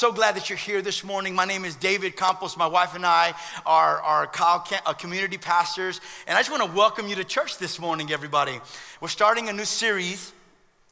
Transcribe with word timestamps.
so 0.00 0.10
glad 0.10 0.34
that 0.34 0.48
you're 0.48 0.56
here 0.56 0.80
this 0.80 1.04
morning. 1.04 1.34
My 1.34 1.44
name 1.44 1.66
is 1.66 1.76
David 1.76 2.16
Campos. 2.16 2.56
My 2.56 2.66
wife 2.66 2.94
and 2.94 3.04
I 3.04 3.34
are, 3.66 4.00
are 4.00 4.30
uh, 4.34 4.94
community 4.94 5.36
pastors. 5.36 6.00
And 6.26 6.38
I 6.38 6.40
just 6.40 6.50
want 6.50 6.62
to 6.62 6.74
welcome 6.74 7.06
you 7.06 7.16
to 7.16 7.24
church 7.24 7.58
this 7.58 7.78
morning, 7.78 8.10
everybody. 8.10 8.58
We're 9.02 9.08
starting 9.08 9.50
a 9.50 9.52
new 9.52 9.66
series, 9.66 10.32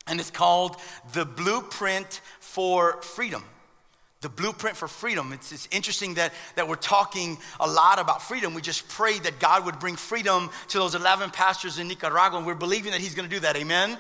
and 0.07 0.21
it's 0.21 0.31
called 0.31 0.77
The 1.15 1.25
Blueprint 1.25 2.21
for 2.41 3.01
Freedom 3.01 3.43
the 4.21 4.29
blueprint 4.29 4.77
for 4.77 4.89
freedom. 4.89 5.33
It's, 5.33 5.53
it's 5.53 5.69
interesting 5.71 6.15
that, 6.15 6.33
that 6.57 6.67
we're 6.67 6.75
talking 6.75 7.39
a 7.61 7.69
lot 7.69 8.01
about 8.01 8.21
freedom. 8.21 8.53
We 8.53 8.61
just 8.61 8.89
prayed 8.89 9.23
that 9.23 9.39
God 9.39 9.65
would 9.65 9.79
bring 9.79 9.95
freedom 9.95 10.51
to 10.71 10.79
those 10.79 10.97
11 10.97 11.31
pastors 11.31 11.79
in 11.79 11.87
Nicaragua, 11.87 12.39
and 12.39 12.45
we're 12.45 12.57
believing 12.57 12.91
that 12.91 13.01
He's 13.01 13.15
going 13.15 13.29
to 13.29 13.35
do 13.35 13.41
that. 13.43 13.57
Amen? 13.57 13.97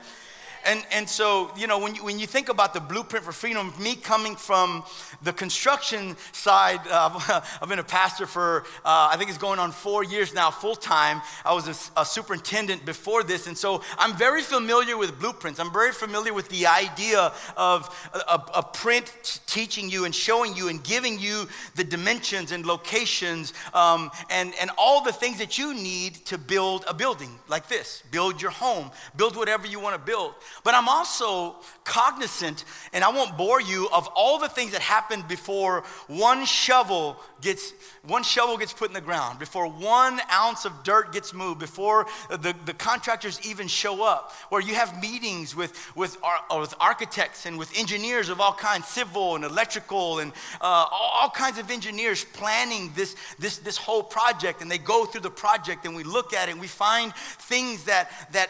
And, 0.68 0.84
and 0.92 1.08
so, 1.08 1.50
you 1.56 1.66
know, 1.66 1.78
when 1.78 1.94
you, 1.94 2.04
when 2.04 2.18
you 2.18 2.26
think 2.26 2.50
about 2.50 2.74
the 2.74 2.80
blueprint 2.80 3.24
for 3.24 3.32
freedom, 3.32 3.72
me 3.80 3.96
coming 3.96 4.36
from 4.36 4.84
the 5.22 5.32
construction 5.32 6.14
side, 6.32 6.80
uh, 6.90 7.42
I've 7.62 7.70
been 7.70 7.78
a 7.78 7.82
pastor 7.82 8.26
for, 8.26 8.64
uh, 8.84 9.08
I 9.10 9.16
think 9.16 9.30
it's 9.30 9.38
going 9.38 9.58
on 9.58 9.72
four 9.72 10.04
years 10.04 10.34
now, 10.34 10.50
full 10.50 10.76
time. 10.76 11.22
I 11.42 11.54
was 11.54 11.68
a, 11.96 12.00
a, 12.00 12.04
superintendent 12.04 12.84
before 12.84 13.22
this. 13.22 13.46
And 13.46 13.56
so 13.56 13.82
I'm 13.96 14.14
very 14.18 14.42
familiar 14.42 14.98
with 14.98 15.18
blueprints. 15.18 15.58
I'm 15.58 15.72
very 15.72 15.90
familiar 15.90 16.34
with 16.34 16.50
the 16.50 16.66
idea 16.66 17.32
of 17.56 18.10
a, 18.12 18.42
a 18.56 18.62
print 18.62 19.40
teaching 19.46 19.88
you 19.88 20.04
and 20.04 20.14
showing 20.14 20.54
you 20.54 20.68
and 20.68 20.84
giving 20.84 21.18
you 21.18 21.48
the 21.76 21.84
dimensions 21.84 22.52
and 22.52 22.66
locations 22.66 23.54
um, 23.72 24.10
and, 24.28 24.52
and 24.60 24.70
all 24.76 25.02
the 25.02 25.12
things 25.12 25.38
that 25.38 25.56
you 25.56 25.72
need 25.72 26.16
to 26.26 26.36
build 26.36 26.84
a 26.86 26.92
building 26.92 27.38
like 27.48 27.68
this. 27.68 28.02
Build 28.10 28.42
your 28.42 28.50
home, 28.50 28.90
build 29.16 29.34
whatever 29.34 29.66
you 29.66 29.80
want 29.80 29.94
to 29.94 30.02
build. 30.02 30.34
But 30.64 30.74
I'm 30.74 30.88
also 30.88 31.56
cognizant, 31.84 32.64
and 32.92 33.04
I 33.04 33.10
won't 33.10 33.36
bore 33.36 33.60
you, 33.60 33.88
of 33.92 34.08
all 34.14 34.38
the 34.38 34.48
things 34.48 34.72
that 34.72 34.80
happen 34.80 35.22
before 35.28 35.84
one 36.06 36.44
shovel 36.44 37.16
gets 37.40 37.72
one 38.08 38.22
shovel 38.22 38.56
gets 38.56 38.72
put 38.72 38.88
in 38.88 38.94
the 38.94 39.00
ground, 39.00 39.38
before 39.38 39.68
one 39.68 40.20
ounce 40.32 40.64
of 40.64 40.72
dirt 40.82 41.12
gets 41.12 41.34
moved, 41.34 41.60
before 41.60 42.06
the, 42.30 42.54
the 42.64 42.72
contractors 42.72 43.38
even 43.46 43.68
show 43.68 44.02
up, 44.02 44.32
where 44.48 44.62
you 44.62 44.74
have 44.74 45.00
meetings 45.00 45.54
with, 45.54 45.94
with, 45.94 46.16
with 46.50 46.74
architects 46.80 47.44
and 47.44 47.58
with 47.58 47.76
engineers 47.76 48.30
of 48.30 48.40
all 48.40 48.54
kinds, 48.54 48.88
civil 48.88 49.36
and 49.36 49.44
electrical, 49.44 50.20
and 50.20 50.32
uh, 50.60 50.86
all, 50.90 51.10
all 51.20 51.30
kinds 51.30 51.58
of 51.58 51.70
engineers 51.70 52.24
planning 52.24 52.90
this, 52.94 53.14
this, 53.38 53.58
this 53.58 53.76
whole 53.76 54.02
project. 54.02 54.62
And 54.62 54.70
they 54.70 54.78
go 54.78 55.04
through 55.04 55.22
the 55.22 55.30
project 55.30 55.84
and 55.84 55.94
we 55.94 56.04
look 56.04 56.32
at 56.32 56.48
it 56.48 56.52
and 56.52 56.60
we 56.60 56.66
find 56.66 57.14
things 57.14 57.84
that, 57.84 58.10
that 58.32 58.48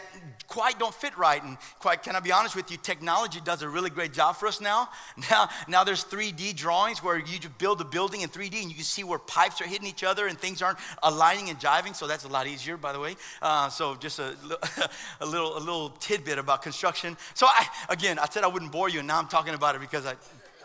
quite 0.49 0.79
don't 0.79 0.93
fit 0.93 1.17
right. 1.17 1.41
And 1.41 1.57
quite, 1.79 2.03
can 2.03 2.15
I 2.15 2.19
be 2.19 2.31
honest 2.31 2.55
with 2.55 2.69
you, 2.71 2.77
technology 2.77 3.39
does 3.43 3.61
a 3.61 3.69
really 3.69 3.89
great 3.89 4.11
job 4.11 4.35
for 4.35 4.47
us 4.47 4.59
now. 4.59 4.89
Now, 5.29 5.49
now 5.67 5.83
there's 5.83 6.03
3D 6.03 6.55
drawings 6.55 7.03
where 7.03 7.17
you 7.17 7.37
build 7.59 7.81
a 7.81 7.85
building 7.85 8.21
in 8.21 8.29
3D 8.29 8.61
and 8.61 8.69
you 8.69 8.75
can 8.75 8.83
see 8.83 9.03
where 9.03 9.19
pipes 9.19 9.61
are 9.61 9.67
hitting 9.67 9.87
each 9.87 10.03
other 10.03 10.27
and 10.27 10.39
things 10.39 10.61
aren't 10.61 10.79
aligning 11.03 11.49
and 11.49 11.59
jiving. 11.59 11.95
So 11.95 12.07
that's 12.07 12.23
a 12.23 12.27
lot 12.27 12.47
easier, 12.47 12.77
by 12.77 12.93
the 12.93 12.99
way. 12.99 13.15
Uh, 13.41 13.69
so 13.69 13.95
just 13.95 14.17
a, 14.17 14.35
a, 15.21 15.25
little, 15.25 15.55
a 15.55 15.59
little 15.59 15.89
tidbit 15.89 16.39
about 16.39 16.63
construction. 16.63 17.15
So 17.35 17.45
I, 17.45 17.67
again, 17.89 18.17
I 18.17 18.25
said 18.25 18.43
I 18.43 18.47
wouldn't 18.47 18.71
bore 18.71 18.89
you, 18.89 18.99
and 18.99 19.07
now 19.07 19.19
I'm 19.19 19.27
talking 19.27 19.53
about 19.53 19.75
it 19.75 19.81
because 19.81 20.05
I, 20.05 20.15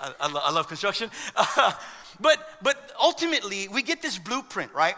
I, 0.00 0.12
I 0.20 0.50
love 0.50 0.66
construction. 0.68 1.10
but, 2.20 2.38
but 2.62 2.92
ultimately, 3.02 3.68
we 3.68 3.82
get 3.82 4.00
this 4.00 4.18
blueprint, 4.18 4.72
right? 4.72 4.96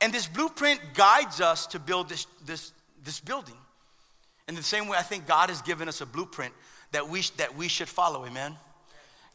And 0.00 0.12
this 0.12 0.26
blueprint 0.26 0.80
guides 0.94 1.40
us 1.40 1.68
to 1.68 1.78
build 1.78 2.08
this, 2.08 2.26
this, 2.44 2.72
this 3.04 3.20
building. 3.20 3.54
In 4.48 4.54
the 4.54 4.62
same 4.62 4.88
way, 4.88 4.98
I 4.98 5.02
think 5.02 5.26
God 5.26 5.48
has 5.48 5.62
given 5.62 5.88
us 5.88 6.00
a 6.00 6.06
blueprint 6.06 6.52
that 6.92 7.08
we, 7.08 7.22
that 7.38 7.56
we 7.56 7.68
should 7.68 7.88
follow, 7.88 8.26
amen? 8.26 8.56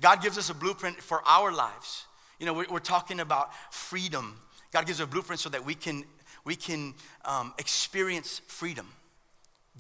God 0.02 0.22
gives 0.22 0.38
us 0.38 0.50
a 0.50 0.54
blueprint 0.54 0.98
for 0.98 1.22
our 1.26 1.52
lives. 1.52 2.06
You 2.40 2.46
know, 2.46 2.54
we're, 2.54 2.68
we're 2.70 2.80
talking 2.80 3.20
about 3.20 3.52
freedom. 3.74 4.40
God 4.72 4.86
gives 4.86 5.02
us 5.02 5.06
a 5.06 5.10
blueprint 5.10 5.42
so 5.42 5.50
that 5.50 5.66
we 5.66 5.76
can, 5.76 6.04
we 6.46 6.56
can 6.56 6.94
um, 7.26 7.54
experience 7.58 8.42
freedom, 8.48 8.88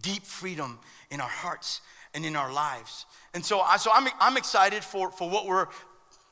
deep 0.01 0.23
freedom 0.23 0.79
in 1.11 1.21
our 1.21 1.29
hearts 1.29 1.81
and 2.13 2.25
in 2.25 2.35
our 2.35 2.51
lives. 2.51 3.05
And 3.33 3.45
so, 3.45 3.61
I, 3.61 3.77
so 3.77 3.91
I'm, 3.93 4.09
I'm 4.19 4.35
excited 4.35 4.83
for, 4.83 5.11
for 5.11 5.29
what 5.29 5.45
we're, 5.45 5.67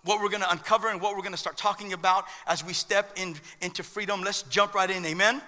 what 0.03 0.21
we're 0.21 0.29
going 0.29 0.41
to 0.41 0.51
uncover 0.51 0.89
and 0.89 0.99
what 0.99 1.15
we're 1.15 1.21
going 1.21 1.31
to 1.33 1.37
start 1.37 1.55
talking 1.55 1.93
about 1.93 2.25
as 2.47 2.65
we 2.65 2.73
step 2.73 3.13
in, 3.15 3.35
into 3.61 3.83
freedom. 3.83 4.21
Let's 4.21 4.41
jump 4.43 4.73
right 4.73 4.89
in, 4.89 5.05
amen? 5.05 5.41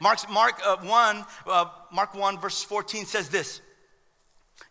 Mark, 0.00 0.30
Mark, 0.30 0.60
uh, 0.64 0.76
1, 0.78 1.24
uh, 1.46 1.64
Mark 1.92 2.14
1, 2.14 2.38
verse 2.38 2.62
14 2.62 3.06
says 3.06 3.28
this 3.28 3.60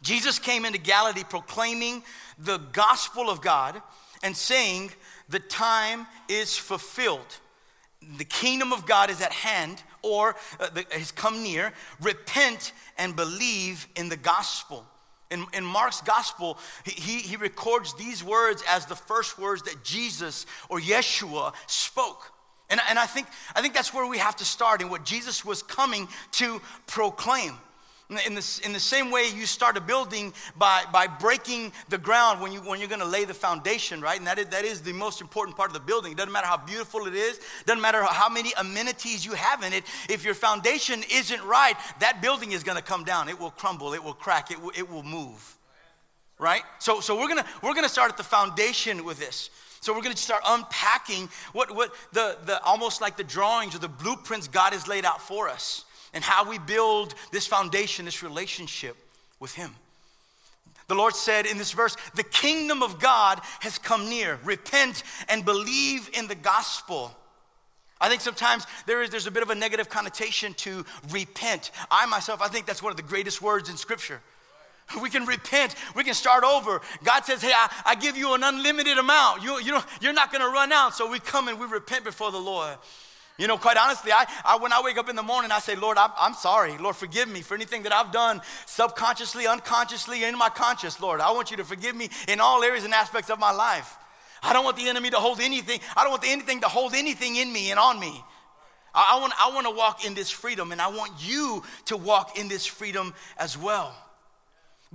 Jesus 0.02 0.40
came 0.40 0.66
into 0.66 0.80
Galilee 0.80 1.24
proclaiming 1.28 2.04
the 2.38 2.58
gospel 2.58 3.30
of 3.30 3.42
God 3.42 3.82
and 4.24 4.36
saying, 4.36 4.92
The 5.30 5.40
time 5.40 6.08
is 6.28 6.58
fulfilled. 6.58 7.40
The 8.18 8.26
kingdom 8.26 8.72
of 8.72 8.86
God 8.86 9.10
is 9.10 9.22
at 9.22 9.32
hand 9.32 9.82
or 10.04 10.36
uh, 10.60 10.70
the, 10.70 10.86
has 10.92 11.12
come 11.12 11.42
near. 11.42 11.74
Repent 12.02 12.72
and 12.98 13.16
believe 13.16 13.88
in 13.96 14.10
the 14.10 14.18
gospel. 14.18 14.86
In, 15.32 15.46
in 15.54 15.66
Mark's 15.66 16.02
gospel, 16.02 16.60
he, 16.84 17.20
he 17.20 17.36
records 17.36 17.96
these 17.96 18.24
words 18.24 18.64
as 18.70 18.86
the 18.86 18.96
first 18.96 19.40
words 19.40 19.64
that 19.64 19.84
Jesus 19.84 20.46
or 20.70 20.80
Yeshua 20.80 21.54
spoke. 21.66 22.32
And, 22.70 22.82
and 22.90 22.98
I, 22.98 23.06
think, 23.06 23.28
I 23.56 23.62
think 23.62 23.74
that's 23.74 23.94
where 23.94 24.08
we 24.08 24.18
have 24.18 24.36
to 24.38 24.46
start 24.46 24.82
in 24.82 24.90
what 24.90 25.06
Jesus 25.06 25.46
was 25.46 25.62
coming 25.62 26.08
to 26.34 26.62
proclaim. 26.88 27.54
In 28.08 28.36
the, 28.36 28.62
in 28.64 28.72
the 28.72 28.80
same 28.80 29.10
way 29.10 29.32
you 29.36 29.48
start 29.48 29.78
a 29.78 29.82
building 29.82 30.32
by, 30.56 30.84
by 30.94 31.08
breaking 31.08 31.74
the 31.90 31.98
ground 31.98 32.40
when, 32.40 32.52
you, 32.52 32.60
when 32.60 32.80
you're 32.80 32.88
going 32.88 33.02
to 33.02 33.06
lay 33.06 33.26
the 33.26 33.34
foundation, 33.34 34.00
right? 34.00 34.20
And 34.20 34.28
that 34.28 34.38
is, 34.38 34.46
that 34.50 34.64
is 34.64 34.82
the 34.82 34.94
most 34.94 35.22
important 35.22 35.58
part 35.58 35.72
of 35.72 35.74
the 35.74 35.80
building. 35.80 36.12
It 36.12 36.18
doesn't 36.18 36.32
matter 36.32 36.46
how 36.46 36.58
beautiful 36.58 37.08
it 37.08 37.16
is, 37.16 37.40
doesn't 37.66 37.82
matter 37.82 38.04
how 38.04 38.30
many 38.30 38.52
amenities 38.60 39.26
you 39.26 39.32
have 39.34 39.64
in 39.64 39.74
it. 39.74 39.86
If 40.08 40.24
your 40.24 40.36
foundation 40.36 41.02
isn't 41.12 41.44
right, 41.46 41.74
that 42.00 42.22
building 42.22 42.52
is 42.52 42.64
going 42.64 42.78
to 42.78 42.84
come 42.84 43.06
down. 43.06 43.28
It 43.28 43.40
will 43.40 43.50
crumble, 43.50 43.94
it 43.96 44.04
will 44.04 44.14
crack, 44.14 44.52
it 44.52 44.62
will, 44.62 44.72
it 44.76 44.88
will 44.88 45.02
move, 45.02 45.58
right? 46.38 46.62
So, 46.78 47.00
so 47.00 47.16
we're 47.20 47.28
going 47.28 47.44
to 47.44 47.50
we're 47.64 47.74
gonna 47.74 47.90
start 47.90 48.12
at 48.12 48.18
the 48.18 48.24
foundation 48.24 49.04
with 49.04 49.18
this. 49.18 49.50
So 49.86 49.94
we're 49.94 50.02
going 50.02 50.16
to 50.16 50.22
start 50.22 50.42
unpacking 50.48 51.30
what, 51.54 51.70
what 51.70 51.94
the, 52.12 52.40
the 52.44 52.60
almost 52.64 53.02
like 53.02 53.18
the 53.18 53.24
drawings 53.24 53.76
or 53.76 53.78
the 53.78 53.88
blueprints 53.88 54.48
God 54.48 54.74
has 54.74 54.88
laid 54.88 55.06
out 55.06 55.22
for 55.22 55.48
us 55.48 55.86
and 56.12 56.24
how 56.24 56.50
we 56.50 56.58
build 56.58 57.14
this 57.32 57.46
foundation, 57.46 58.06
this 58.06 58.24
relationship 58.24 58.98
with 59.40 59.54
Him. 59.54 59.76
The 60.88 60.96
Lord 60.96 61.16
said 61.16 61.46
in 61.46 61.60
this 61.60 61.72
verse, 61.72 61.96
the 62.16 62.24
kingdom 62.24 62.82
of 62.82 63.00
God 63.00 63.40
has 63.60 63.78
come 63.78 64.10
near. 64.10 64.40
Repent 64.44 65.04
and 65.30 65.46
believe 65.46 66.10
in 66.18 66.26
the 66.26 66.34
gospel. 66.34 67.16
I 68.02 68.10
think 68.10 68.22
sometimes 68.22 68.66
there 68.88 69.04
is 69.04 69.12
there's 69.12 69.28
a 69.28 69.32
bit 69.32 69.44
of 69.44 69.52
a 69.52 69.56
negative 69.56 69.88
connotation 69.88 70.56
to 70.56 70.84
repent. 71.12 71.70
I 71.92 72.08
myself, 72.08 72.42
I 72.42 72.48
think 72.48 72.66
that's 72.66 72.82
one 72.82 72.90
of 72.90 72.98
the 72.98 73.04
greatest 73.04 73.40
words 73.40 73.70
in 73.70 73.78
scripture. 73.78 74.20
We 75.02 75.10
can 75.10 75.26
repent. 75.26 75.76
We 75.96 76.04
can 76.04 76.14
start 76.14 76.44
over. 76.44 76.80
God 77.04 77.26
says, 77.26 77.42
Hey, 77.42 77.52
I, 77.54 77.70
I 77.86 77.96
give 77.96 78.16
you 78.16 78.36
an 78.36 78.44
unlimited 78.44 78.98
amount. 78.98 79.42
You, 79.44 79.60
you 79.60 79.72
know, 79.72 79.84
you're 80.00 80.14
not 80.14 80.32
going 80.32 80.42
to 80.42 80.50
run 80.50 80.72
out. 80.72 80.94
So 80.94 81.10
we 81.10 81.20
come 81.20 81.48
and 81.48 81.60
we 81.60 81.66
repent 81.66 82.04
before 82.04 82.32
the 82.32 82.40
Lord. 82.40 82.78
You 83.38 83.48
know, 83.48 83.58
quite 83.58 83.76
honestly, 83.76 84.14
I, 84.14 84.26
I, 84.46 84.58
when 84.58 84.72
I 84.72 84.82
wake 84.82 84.98
up 84.98 85.10
in 85.10 85.16
the 85.18 85.24
morning, 85.24 85.52
I 85.52 85.60
say, 85.60 85.76
Lord, 85.76 85.98
I'm, 85.98 86.12
I'm 86.18 86.34
sorry. 86.34 86.78
Lord, 86.78 86.96
forgive 86.96 87.28
me 87.28 87.42
for 87.42 87.54
anything 87.54 87.84
that 87.84 87.92
I've 87.92 88.12
done 88.12 88.42
subconsciously, 88.66 89.46
unconsciously, 89.46 90.24
in 90.24 90.38
my 90.38 90.48
conscious, 90.48 91.02
Lord. 91.02 91.20
I 91.20 91.32
want 91.32 91.52
you 91.52 91.58
to 91.58 91.66
forgive 91.66 91.96
me 91.96 92.10
in 92.30 92.40
all 92.40 92.64
areas 92.64 92.86
and 92.86 92.94
aspects 92.94 93.30
of 93.30 93.38
my 93.38 93.52
life. 93.52 93.98
I 94.42 94.54
don't 94.54 94.64
want 94.64 94.78
the 94.78 94.88
enemy 94.88 95.10
to 95.10 95.18
hold 95.18 95.42
anything. 95.42 95.82
I 95.98 96.04
don't 96.04 96.12
want 96.12 96.22
the 96.22 96.30
anything 96.30 96.62
to 96.62 96.68
hold 96.68 96.94
anything 96.94 97.36
in 97.36 97.52
me 97.52 97.72
and 97.72 97.80
on 97.80 98.00
me. 98.00 98.24
I, 98.94 99.18
I 99.18 99.20
want, 99.20 99.34
I 99.38 99.50
want 99.54 99.68
to 99.68 99.74
walk 99.74 100.06
in 100.06 100.14
this 100.14 100.30
freedom, 100.30 100.72
and 100.72 100.80
I 100.80 100.88
want 100.88 101.12
you 101.20 101.62
to 101.86 101.98
walk 101.98 102.40
in 102.40 102.48
this 102.48 102.66
freedom 102.66 103.14
as 103.38 103.58
well. 103.58 103.94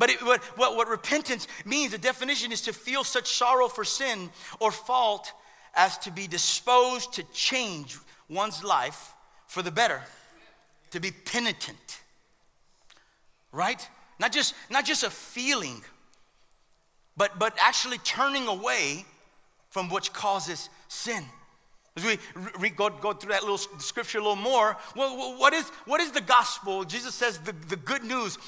But 0.01 0.09
it, 0.09 0.23
what, 0.23 0.43
what, 0.57 0.77
what 0.77 0.89
repentance 0.89 1.47
means, 1.67 1.93
the 1.93 1.99
definition 1.99 2.53
is 2.53 2.63
to 2.63 2.73
feel 2.73 3.05
such 3.05 3.37
sorrow 3.37 3.69
for 3.69 3.85
sin 3.85 4.31
or 4.59 4.73
fault 4.73 5.31
as 5.75 5.99
to 5.99 6.11
be 6.11 6.27
disposed 6.27 7.13
to 7.13 7.23
change 7.35 7.99
one's 8.27 8.65
life 8.65 9.13
for 9.47 9.61
the 9.61 9.71
better, 9.71 10.01
to 10.93 11.01
be 11.01 11.11
penitent, 11.11 12.01
right? 13.53 13.87
Not 14.19 14.33
just, 14.33 14.55
not 14.71 14.87
just 14.87 15.05
a 15.05 15.11
feeling, 15.11 15.83
but, 17.15 17.39
but 17.39 17.55
actually 17.61 17.99
turning 17.99 18.49
away 18.49 19.05
from 19.69 19.91
which 19.91 20.15
causes 20.15 20.71
sin. 20.89 21.25
As 21.97 22.05
we 22.05 22.19
re- 22.61 22.71
go, 22.71 22.89
go 22.89 23.13
through 23.13 23.33
that 23.33 23.43
little 23.43 23.59
scripture 23.59 24.19
a 24.19 24.21
little 24.21 24.37
more, 24.37 24.77
well, 24.95 25.37
what, 25.39 25.53
is, 25.53 25.69
what 25.87 26.01
is 26.01 26.13
the 26.13 26.21
gospel? 26.21 26.85
Jesus 26.85 27.15
says 27.15 27.39
the, 27.41 27.53
the 27.69 27.77
good 27.77 28.05
news 28.05 28.39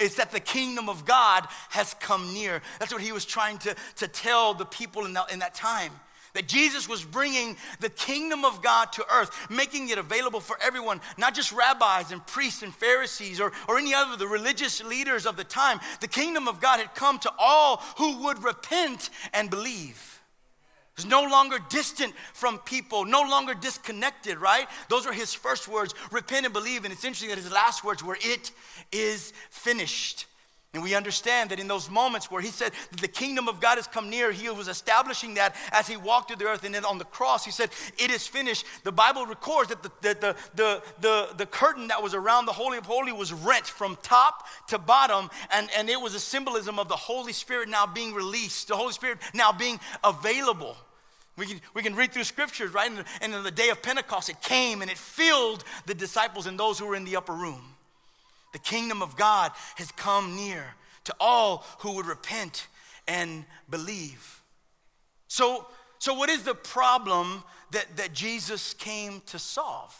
is, 0.00 0.14
that 0.16 0.30
the 0.30 0.38
kingdom 0.38 0.88
of 0.88 1.04
God 1.04 1.46
has 1.70 1.94
come 1.94 2.32
near. 2.32 2.62
That's 2.78 2.92
what 2.92 3.02
he 3.02 3.10
was 3.10 3.24
trying 3.24 3.58
to, 3.58 3.74
to 3.96 4.06
tell 4.06 4.54
the 4.54 4.64
people 4.64 5.04
in, 5.04 5.16
in 5.32 5.40
that 5.40 5.54
time. 5.54 5.90
That 6.34 6.46
Jesus 6.46 6.88
was 6.88 7.04
bringing 7.04 7.56
the 7.80 7.90
kingdom 7.90 8.44
of 8.44 8.62
God 8.62 8.92
to 8.92 9.04
earth, 9.12 9.50
making 9.50 9.90
it 9.90 9.98
available 9.98 10.40
for 10.40 10.56
everyone, 10.62 11.00
not 11.18 11.34
just 11.34 11.52
rabbis 11.52 12.12
and 12.12 12.24
priests 12.26 12.62
and 12.62 12.74
Pharisees 12.74 13.40
or, 13.40 13.52
or 13.68 13.78
any 13.78 13.92
other 13.92 14.12
of 14.12 14.18
the 14.18 14.28
religious 14.28 14.82
leaders 14.82 15.26
of 15.26 15.36
the 15.36 15.44
time. 15.44 15.80
The 16.00 16.08
kingdom 16.08 16.46
of 16.46 16.60
God 16.60 16.78
had 16.78 16.94
come 16.94 17.18
to 17.18 17.32
all 17.38 17.82
who 17.98 18.24
would 18.24 18.42
repent 18.44 19.10
and 19.34 19.50
believe. 19.50 20.11
He's 20.96 21.06
no 21.06 21.22
longer 21.22 21.58
distant 21.70 22.14
from 22.34 22.58
people, 22.58 23.04
no 23.04 23.22
longer 23.22 23.54
disconnected, 23.54 24.38
right? 24.38 24.66
Those 24.88 25.06
were 25.06 25.12
his 25.12 25.32
first 25.32 25.66
words 25.66 25.94
repent 26.10 26.44
and 26.44 26.52
believe. 26.52 26.84
And 26.84 26.92
it's 26.92 27.04
interesting 27.04 27.30
that 27.30 27.38
his 27.38 27.50
last 27.50 27.82
words 27.82 28.04
were, 28.04 28.18
It 28.20 28.50
is 28.92 29.32
finished. 29.50 30.26
And 30.74 30.82
we 30.82 30.94
understand 30.94 31.50
that 31.50 31.60
in 31.60 31.68
those 31.68 31.90
moments 31.90 32.30
where 32.30 32.40
he 32.40 32.48
said 32.48 32.72
that 32.92 33.00
the 33.00 33.08
kingdom 33.08 33.46
of 33.46 33.60
God 33.60 33.76
has 33.76 33.86
come 33.86 34.08
near, 34.08 34.32
he 34.32 34.48
was 34.48 34.68
establishing 34.68 35.34
that 35.34 35.54
as 35.70 35.86
he 35.86 35.98
walked 35.98 36.28
through 36.28 36.38
the 36.38 36.46
earth. 36.46 36.64
And 36.64 36.74
then 36.74 36.86
on 36.86 36.96
the 36.96 37.04
cross, 37.04 37.44
he 37.44 37.50
said, 37.50 37.68
It 37.98 38.10
is 38.10 38.26
finished. 38.26 38.64
The 38.82 38.92
Bible 38.92 39.26
records 39.26 39.68
that 39.68 39.82
the, 39.82 39.90
the, 40.00 40.36
the, 40.54 40.82
the, 41.00 41.28
the, 41.36 41.46
curtain 41.46 41.88
that 41.88 42.02
was 42.02 42.14
around 42.14 42.46
the 42.46 42.52
Holy 42.52 42.78
of 42.78 42.86
Holies 42.86 43.12
was 43.12 43.34
rent 43.34 43.66
from 43.66 43.98
top 44.02 44.46
to 44.68 44.78
bottom. 44.78 45.28
And, 45.52 45.68
and 45.76 45.90
it 45.90 46.00
was 46.00 46.14
a 46.14 46.20
symbolism 46.20 46.78
of 46.78 46.88
the 46.88 46.96
Holy 46.96 47.34
Spirit 47.34 47.68
now 47.68 47.86
being 47.86 48.14
released, 48.14 48.68
the 48.68 48.76
Holy 48.76 48.94
Spirit 48.94 49.18
now 49.34 49.52
being 49.52 49.78
available. 50.02 50.78
We 51.36 51.44
can, 51.44 51.60
we 51.74 51.82
can 51.82 51.94
read 51.94 52.12
through 52.12 52.24
scriptures, 52.24 52.72
right? 52.72 52.90
And, 52.90 53.04
and 53.20 53.34
in 53.34 53.42
the 53.42 53.50
day 53.50 53.68
of 53.68 53.82
Pentecost, 53.82 54.30
it 54.30 54.40
came 54.40 54.80
and 54.80 54.90
it 54.90 54.96
filled 54.96 55.64
the 55.84 55.94
disciples 55.94 56.46
and 56.46 56.58
those 56.58 56.78
who 56.78 56.86
were 56.86 56.96
in 56.96 57.04
the 57.04 57.16
upper 57.16 57.34
room. 57.34 57.74
The 58.52 58.58
kingdom 58.58 59.02
of 59.02 59.16
God 59.16 59.52
has 59.76 59.90
come 59.92 60.36
near 60.36 60.64
to 61.04 61.14
all 61.18 61.64
who 61.80 61.96
would 61.96 62.06
repent 62.06 62.68
and 63.08 63.44
believe. 63.68 64.42
So, 65.28 65.66
so 65.98 66.14
what 66.14 66.30
is 66.30 66.42
the 66.42 66.54
problem 66.54 67.42
that, 67.72 67.96
that 67.96 68.12
Jesus 68.12 68.74
came 68.74 69.22
to 69.26 69.38
solve? 69.38 69.96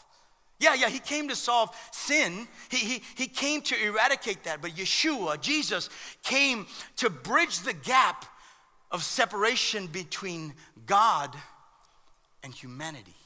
Yeah, 0.61 0.75
yeah, 0.75 0.89
he 0.89 1.01
came 1.01 1.29
to 1.29 1.35
solve 1.35 1.75
sin. 1.91 2.47
He, 2.71 2.77
he, 2.77 3.03
he 3.17 3.27
came 3.27 3.63
to 3.63 3.85
eradicate 3.85 4.45
that. 4.45 4.63
But 4.63 4.73
Yeshua, 4.73 5.41
Jesus, 5.41 5.91
came 6.23 6.67
to 6.97 7.11
bridge 7.11 7.61
the 7.61 7.73
gap 7.73 8.27
of 8.93 9.03
separation 9.03 9.89
between 9.89 10.55
God 10.87 11.35
and 12.45 12.55
humanity. 12.55 13.17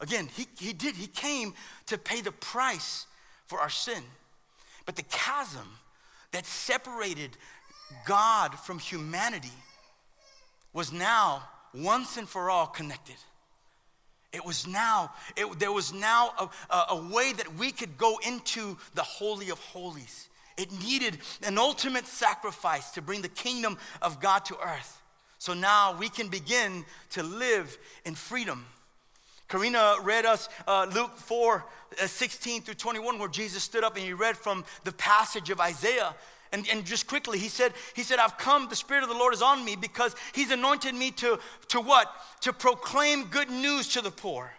Again, 0.00 0.28
he, 0.36 0.46
he 0.58 0.72
did, 0.72 0.96
he 0.96 1.06
came 1.06 1.54
to 1.88 1.98
pay 1.98 2.20
the 2.20 2.32
price 2.32 3.06
for 3.46 3.60
our 3.60 3.70
sin. 3.70 4.02
But 4.86 4.96
the 4.96 5.02
chasm 5.02 5.68
that 6.32 6.46
separated 6.46 7.30
God 8.06 8.58
from 8.58 8.78
humanity 8.78 9.52
was 10.72 10.92
now 10.92 11.42
once 11.74 12.16
and 12.16 12.28
for 12.28 12.50
all 12.50 12.66
connected. 12.66 13.16
It 14.32 14.44
was 14.44 14.66
now, 14.66 15.12
it, 15.36 15.58
there 15.58 15.72
was 15.72 15.92
now 15.92 16.32
a, 16.38 16.74
a, 16.74 16.84
a 16.90 17.08
way 17.12 17.32
that 17.32 17.54
we 17.56 17.72
could 17.72 17.96
go 17.96 18.18
into 18.26 18.76
the 18.94 19.02
Holy 19.02 19.50
of 19.50 19.58
Holies. 19.58 20.28
It 20.58 20.70
needed 20.82 21.18
an 21.46 21.56
ultimate 21.56 22.06
sacrifice 22.06 22.90
to 22.92 23.02
bring 23.02 23.22
the 23.22 23.28
kingdom 23.28 23.78
of 24.02 24.20
God 24.20 24.44
to 24.46 24.56
earth. 24.58 25.00
So 25.38 25.54
now 25.54 25.96
we 25.96 26.08
can 26.08 26.28
begin 26.28 26.84
to 27.10 27.22
live 27.22 27.78
in 28.04 28.14
freedom. 28.14 28.66
Karina 29.48 29.96
read 30.02 30.26
us 30.26 30.48
uh, 30.66 30.86
Luke 30.94 31.16
4 31.16 31.64
uh, 32.02 32.06
16 32.06 32.62
through 32.62 32.74
21, 32.74 33.18
where 33.18 33.28
Jesus 33.28 33.62
stood 33.62 33.82
up 33.82 33.96
and 33.96 34.04
he 34.04 34.12
read 34.12 34.36
from 34.36 34.64
the 34.84 34.92
passage 34.92 35.50
of 35.50 35.60
Isaiah. 35.60 36.14
And, 36.52 36.66
and 36.70 36.84
just 36.84 37.06
quickly, 37.06 37.38
he 37.38 37.48
said, 37.48 37.72
he 37.94 38.02
said, 38.02 38.18
I've 38.18 38.38
come, 38.38 38.68
the 38.68 38.76
Spirit 38.76 39.02
of 39.02 39.08
the 39.08 39.14
Lord 39.14 39.34
is 39.34 39.42
on 39.42 39.64
me 39.64 39.76
because 39.76 40.14
he's 40.34 40.50
anointed 40.50 40.94
me 40.94 41.10
to, 41.12 41.38
to 41.68 41.80
what? 41.80 42.10
To 42.42 42.52
proclaim 42.52 43.24
good 43.24 43.50
news 43.50 43.88
to 43.88 44.00
the 44.00 44.10
poor. 44.10 44.52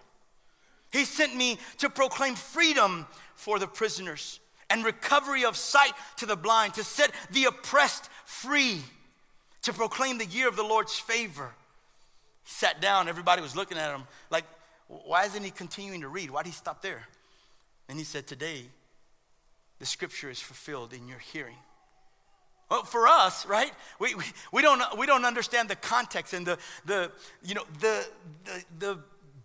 He 0.92 1.06
sent 1.06 1.36
me 1.36 1.60
to 1.78 1.90
proclaim 1.90 2.36
freedom 2.36 3.08
for 3.36 3.60
the 3.60 3.68
prisoners 3.68 4.40
and 4.70 4.86
recovery 4.86 5.46
of 5.46 5.56
sight 5.56 5.94
to 6.18 6.26
the 6.26 6.36
blind, 6.36 6.76
to 6.76 6.84
set 6.84 7.12
the 7.32 7.46
oppressed 7.46 8.10
free, 8.26 8.82
to 9.64 9.74
proclaim 9.74 10.18
the 10.18 10.26
year 10.26 10.48
of 10.48 10.56
the 10.56 10.64
Lord's 10.64 10.98
favor. 10.98 11.54
He 12.44 12.52
sat 12.52 12.82
down, 12.82 13.08
everybody 13.08 13.42
was 13.42 13.56
looking 13.56 13.78
at 13.78 13.96
him 13.96 14.04
like, 14.30 14.46
why 14.90 15.26
isn't 15.26 15.44
he 15.44 15.52
continuing 15.52 16.02
to 16.02 16.08
read? 16.08 16.32
Why 16.32 16.42
did 16.42 16.50
he 16.50 16.56
stop 16.56 16.82
there? 16.82 17.08
And 17.88 17.98
he 17.98 18.04
said, 18.04 18.26
Today, 18.26 18.64
the 19.78 19.86
scripture 19.86 20.30
is 20.30 20.40
fulfilled 20.40 20.94
in 20.94 21.08
your 21.08 21.20
hearing. 21.20 21.56
Well, 22.70 22.84
for 22.84 23.08
us, 23.08 23.46
right? 23.46 23.72
We, 24.00 24.16
we, 24.16 24.24
we, 24.52 24.62
don't, 24.62 24.82
we 24.98 25.06
don't 25.08 25.26
understand 25.26 25.70
the 25.70 25.76
context 25.76 26.34
and 26.34 26.46
the, 26.46 26.58
the 26.86 27.12
you 27.44 27.56
know, 27.56 27.64
the, 27.80 28.06
the, 28.46 28.64
the 28.80 29.00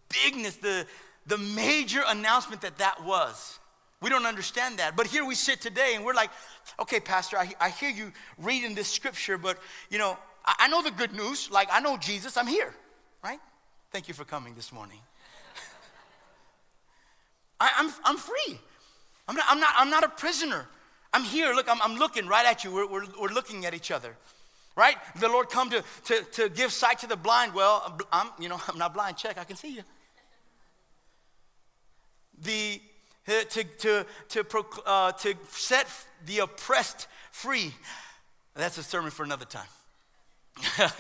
bigness, 0.09 0.57
the, 0.57 0.87
the 1.27 1.39
major 1.39 2.03
announcement 2.07 2.63
that 2.63 2.79
that 2.79 3.03
was. 3.05 3.59
We 4.03 4.11
don't 4.11 4.27
understand 4.27 4.79
that. 4.79 4.97
But 4.97 5.07
here 5.07 5.25
we 5.25 5.35
sit 5.35 5.63
today 5.63 5.93
and 5.95 6.05
we're 6.05 6.15
like, 6.15 6.31
okay, 6.81 7.01
Pastor, 7.01 7.39
I, 7.39 7.55
I 7.59 7.71
hear 7.71 7.89
you 7.89 8.13
reading 8.37 8.75
this 8.75 8.89
scripture, 8.89 9.39
but, 9.39 9.59
you 9.89 9.97
know, 9.97 10.19
I, 10.45 10.55
I 10.61 10.69
know 10.69 10.83
the 10.83 10.91
good 10.91 11.15
news. 11.15 11.51
Like, 11.51 11.69
I 11.73 11.81
know 11.81 11.97
Jesus, 11.97 12.37
I'm 12.37 12.47
here, 12.47 12.75
right? 13.23 13.41
Thank 13.91 14.09
you 14.09 14.13
for 14.13 14.25
coming 14.25 14.55
this 14.55 14.73
morning. 14.73 14.99
I, 17.65 17.81
am 17.81 17.89
I'm, 17.89 17.95
I'm 18.05 18.17
free. 18.17 18.59
I'm 19.27 19.37
not, 19.37 19.45
I'm, 19.49 19.61
not, 19.61 19.75
I'm 19.77 19.91
not 19.91 20.05
a 20.05 20.09
prisoner. 20.09 20.67
I'm 21.13 21.25
here. 21.25 21.55
Look, 21.55 21.69
I'm, 21.69 21.81
I'm 21.83 21.97
looking 21.97 22.27
right 22.27 22.45
at 22.45 22.65
you. 22.65 22.75
We're, 22.75 22.87
we're, 22.87 23.05
we're 23.19 23.33
looking 23.33 23.65
at 23.65 23.75
each 23.75 23.91
other. 23.91 24.17
Right? 24.77 24.97
The 25.21 25.29
Lord 25.29 25.49
come 25.49 25.71
to, 25.71 25.83
to, 26.07 26.23
to 26.33 26.49
give 26.49 26.73
sight 26.73 26.99
to 27.01 27.07
the 27.07 27.17
blind. 27.17 27.55
Well, 27.55 27.99
I'm, 28.13 28.29
you 28.39 28.49
know, 28.49 28.61
I'm 28.69 28.79
not 28.79 28.93
blind. 28.93 29.17
Check, 29.17 29.39
I 29.39 29.45
can 29.45 29.57
see 29.57 29.75
you. 29.75 29.83
The, 32.43 32.83
to, 33.27 33.65
to, 33.65 34.07
to, 34.29 34.65
uh, 34.85 35.13
to 35.13 35.35
set 35.51 35.87
the 36.27 36.41
oppressed 36.41 37.07
free. 37.31 37.73
That's 38.55 38.77
a 38.77 38.83
sermon 38.83 39.11
for 39.11 39.25
another 39.25 39.47
time. 39.47 39.67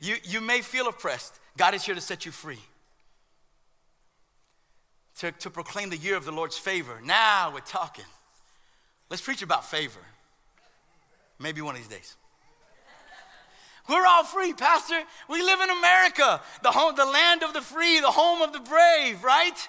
you, 0.00 0.16
you 0.24 0.40
may 0.40 0.60
feel 0.60 0.88
oppressed. 0.88 1.38
God 1.56 1.74
is 1.74 1.84
here 1.84 1.94
to 1.94 2.00
set 2.00 2.24
you 2.24 2.32
free 2.32 2.60
to, 5.20 5.32
to 5.32 5.50
proclaim 5.50 5.90
the 5.90 5.98
year 5.98 6.16
of 6.16 6.24
the 6.24 6.32
Lord's 6.32 6.56
favor. 6.56 6.98
Now 7.04 7.52
we're 7.52 7.60
talking. 7.60 8.06
Let's 9.10 9.22
preach 9.22 9.42
about 9.42 9.68
favor. 9.70 10.00
Maybe 11.38 11.60
one 11.60 11.74
of 11.74 11.80
these 11.80 11.90
days. 11.90 12.16
We're 13.86 14.06
all 14.06 14.24
free, 14.24 14.54
Pastor. 14.54 14.98
We 15.28 15.42
live 15.42 15.60
in 15.60 15.68
America, 15.68 16.40
the, 16.62 16.70
home, 16.70 16.94
the 16.96 17.04
land 17.04 17.42
of 17.42 17.52
the 17.52 17.60
free, 17.60 18.00
the 18.00 18.10
home 18.10 18.40
of 18.40 18.52
the 18.52 18.60
brave, 18.60 19.22
right? 19.22 19.68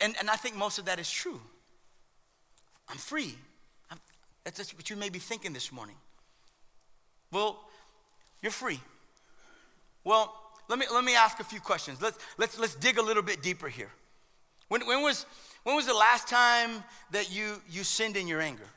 And, 0.00 0.14
and 0.20 0.30
I 0.30 0.36
think 0.36 0.54
most 0.54 0.78
of 0.78 0.84
that 0.84 1.00
is 1.00 1.10
true. 1.10 1.40
I'm 2.88 2.98
free. 2.98 3.34
I'm, 3.90 3.98
that's 4.44 4.72
what 4.74 4.90
you 4.90 4.96
may 4.96 5.08
be 5.08 5.18
thinking 5.18 5.54
this 5.54 5.72
morning. 5.72 5.96
Well, 7.32 7.58
you're 8.42 8.52
free. 8.52 8.80
Well, 10.04 10.32
let 10.68 10.78
me, 10.78 10.86
let 10.92 11.02
me 11.02 11.16
ask 11.16 11.40
a 11.40 11.44
few 11.44 11.60
questions. 11.60 12.00
Let's, 12.00 12.18
let's, 12.38 12.58
let's 12.60 12.76
dig 12.76 12.98
a 12.98 13.02
little 13.02 13.24
bit 13.24 13.42
deeper 13.42 13.68
here. 13.68 13.90
When, 14.68 14.86
when, 14.86 15.02
was, 15.02 15.26
when 15.62 15.76
was 15.76 15.86
the 15.86 15.94
last 15.94 16.28
time 16.28 16.82
that 17.12 17.32
you, 17.32 17.60
you 17.68 17.84
sinned 17.84 18.16
in 18.16 18.26
your 18.26 18.40
anger? 18.40 18.68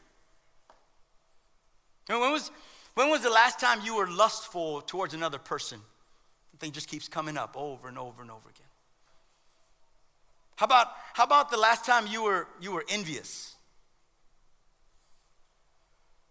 When 2.08 2.32
was, 2.32 2.52
when 2.96 3.10
was 3.10 3.22
the 3.22 3.30
last 3.30 3.60
time 3.60 3.80
you 3.84 3.96
were 3.96 4.08
lustful 4.10 4.82
towards 4.82 5.14
another 5.14 5.38
person? 5.38 5.80
The 6.52 6.58
thing 6.58 6.72
just 6.72 6.88
keeps 6.88 7.08
coming 7.08 7.38
up 7.38 7.56
over 7.56 7.88
and 7.88 7.98
over 7.98 8.22
and 8.22 8.32
over 8.32 8.50
again. 8.50 8.68
How 10.56 10.66
about, 10.66 10.88
how 11.14 11.24
about 11.24 11.52
the 11.52 11.58
last 11.58 11.86
time 11.86 12.08
you 12.08 12.24
were, 12.24 12.48
you 12.60 12.72
were 12.72 12.84
envious? 12.90 13.56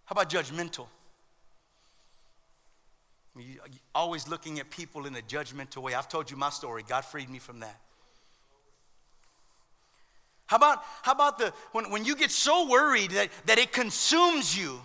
How 0.04 0.12
about 0.12 0.28
judgmental? 0.28 0.86
Always 3.94 4.26
looking 4.28 4.58
at 4.58 4.70
people 4.70 5.06
in 5.06 5.14
a 5.14 5.20
judgmental 5.20 5.78
way. 5.78 5.94
I've 5.94 6.08
told 6.08 6.30
you 6.30 6.36
my 6.36 6.50
story. 6.50 6.82
God 6.86 7.04
freed 7.04 7.30
me 7.30 7.38
from 7.38 7.60
that. 7.60 7.80
How 10.48 10.56
about, 10.56 10.82
how 11.02 11.12
about 11.12 11.38
the, 11.38 11.52
when, 11.72 11.90
when 11.90 12.04
you 12.06 12.16
get 12.16 12.30
so 12.30 12.68
worried 12.68 13.10
that, 13.12 13.28
that 13.44 13.58
it 13.58 13.70
consumes 13.70 14.58
you, 14.58 14.80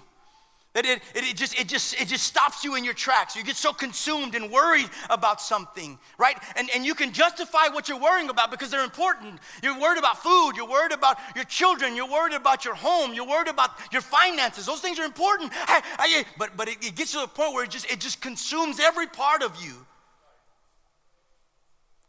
that 0.74 0.86
it, 0.86 1.02
it, 1.16 1.24
it, 1.24 1.38
just, 1.38 1.58
it, 1.58 1.70
just, 1.70 2.02
it 2.02 2.10
just 2.10 2.26
stops 2.26 2.66
you 2.66 2.76
in 2.76 2.84
your 2.84 2.94
tracks. 2.94 3.34
You 3.34 3.44
get 3.44 3.56
so 3.56 3.72
consumed 3.72 4.36
and 4.36 4.52
worried 4.52 4.90
about 5.10 5.40
something, 5.40 5.98
right? 6.18 6.36
And, 6.58 6.70
and 6.76 6.86
you 6.86 6.94
can 6.94 7.14
justify 7.14 7.70
what 7.72 7.88
you're 7.88 8.00
worrying 8.00 8.30
about 8.30 8.52
because 8.52 8.72
they're 8.72 8.84
important. 8.84 9.40
You're 9.62 9.80
worried 9.80 10.00
about 10.00 10.22
food, 10.22 10.54
you're 10.58 10.68
worried 10.68 10.92
about 10.92 11.18
your 11.34 11.46
children, 11.46 11.96
you're 11.96 12.12
worried 12.12 12.34
about 12.34 12.66
your 12.66 12.76
home, 12.76 13.14
you're 13.14 13.28
worried 13.28 13.48
about 13.48 13.72
your 13.94 14.02
finances. 14.02 14.66
Those 14.66 14.82
things 14.82 15.00
are 15.00 15.06
important. 15.06 15.54
I, 15.56 15.82
I, 15.98 16.26
but 16.38 16.58
but 16.58 16.68
it, 16.68 16.84
it 16.84 16.96
gets 16.96 17.14
to 17.14 17.20
the 17.20 17.28
point 17.28 17.54
where 17.54 17.64
it 17.64 17.70
just, 17.70 17.90
it 17.90 18.02
just 18.02 18.20
consumes 18.20 18.82
every 18.82 19.08
part 19.08 19.44
of 19.44 19.64
you. 19.64 19.86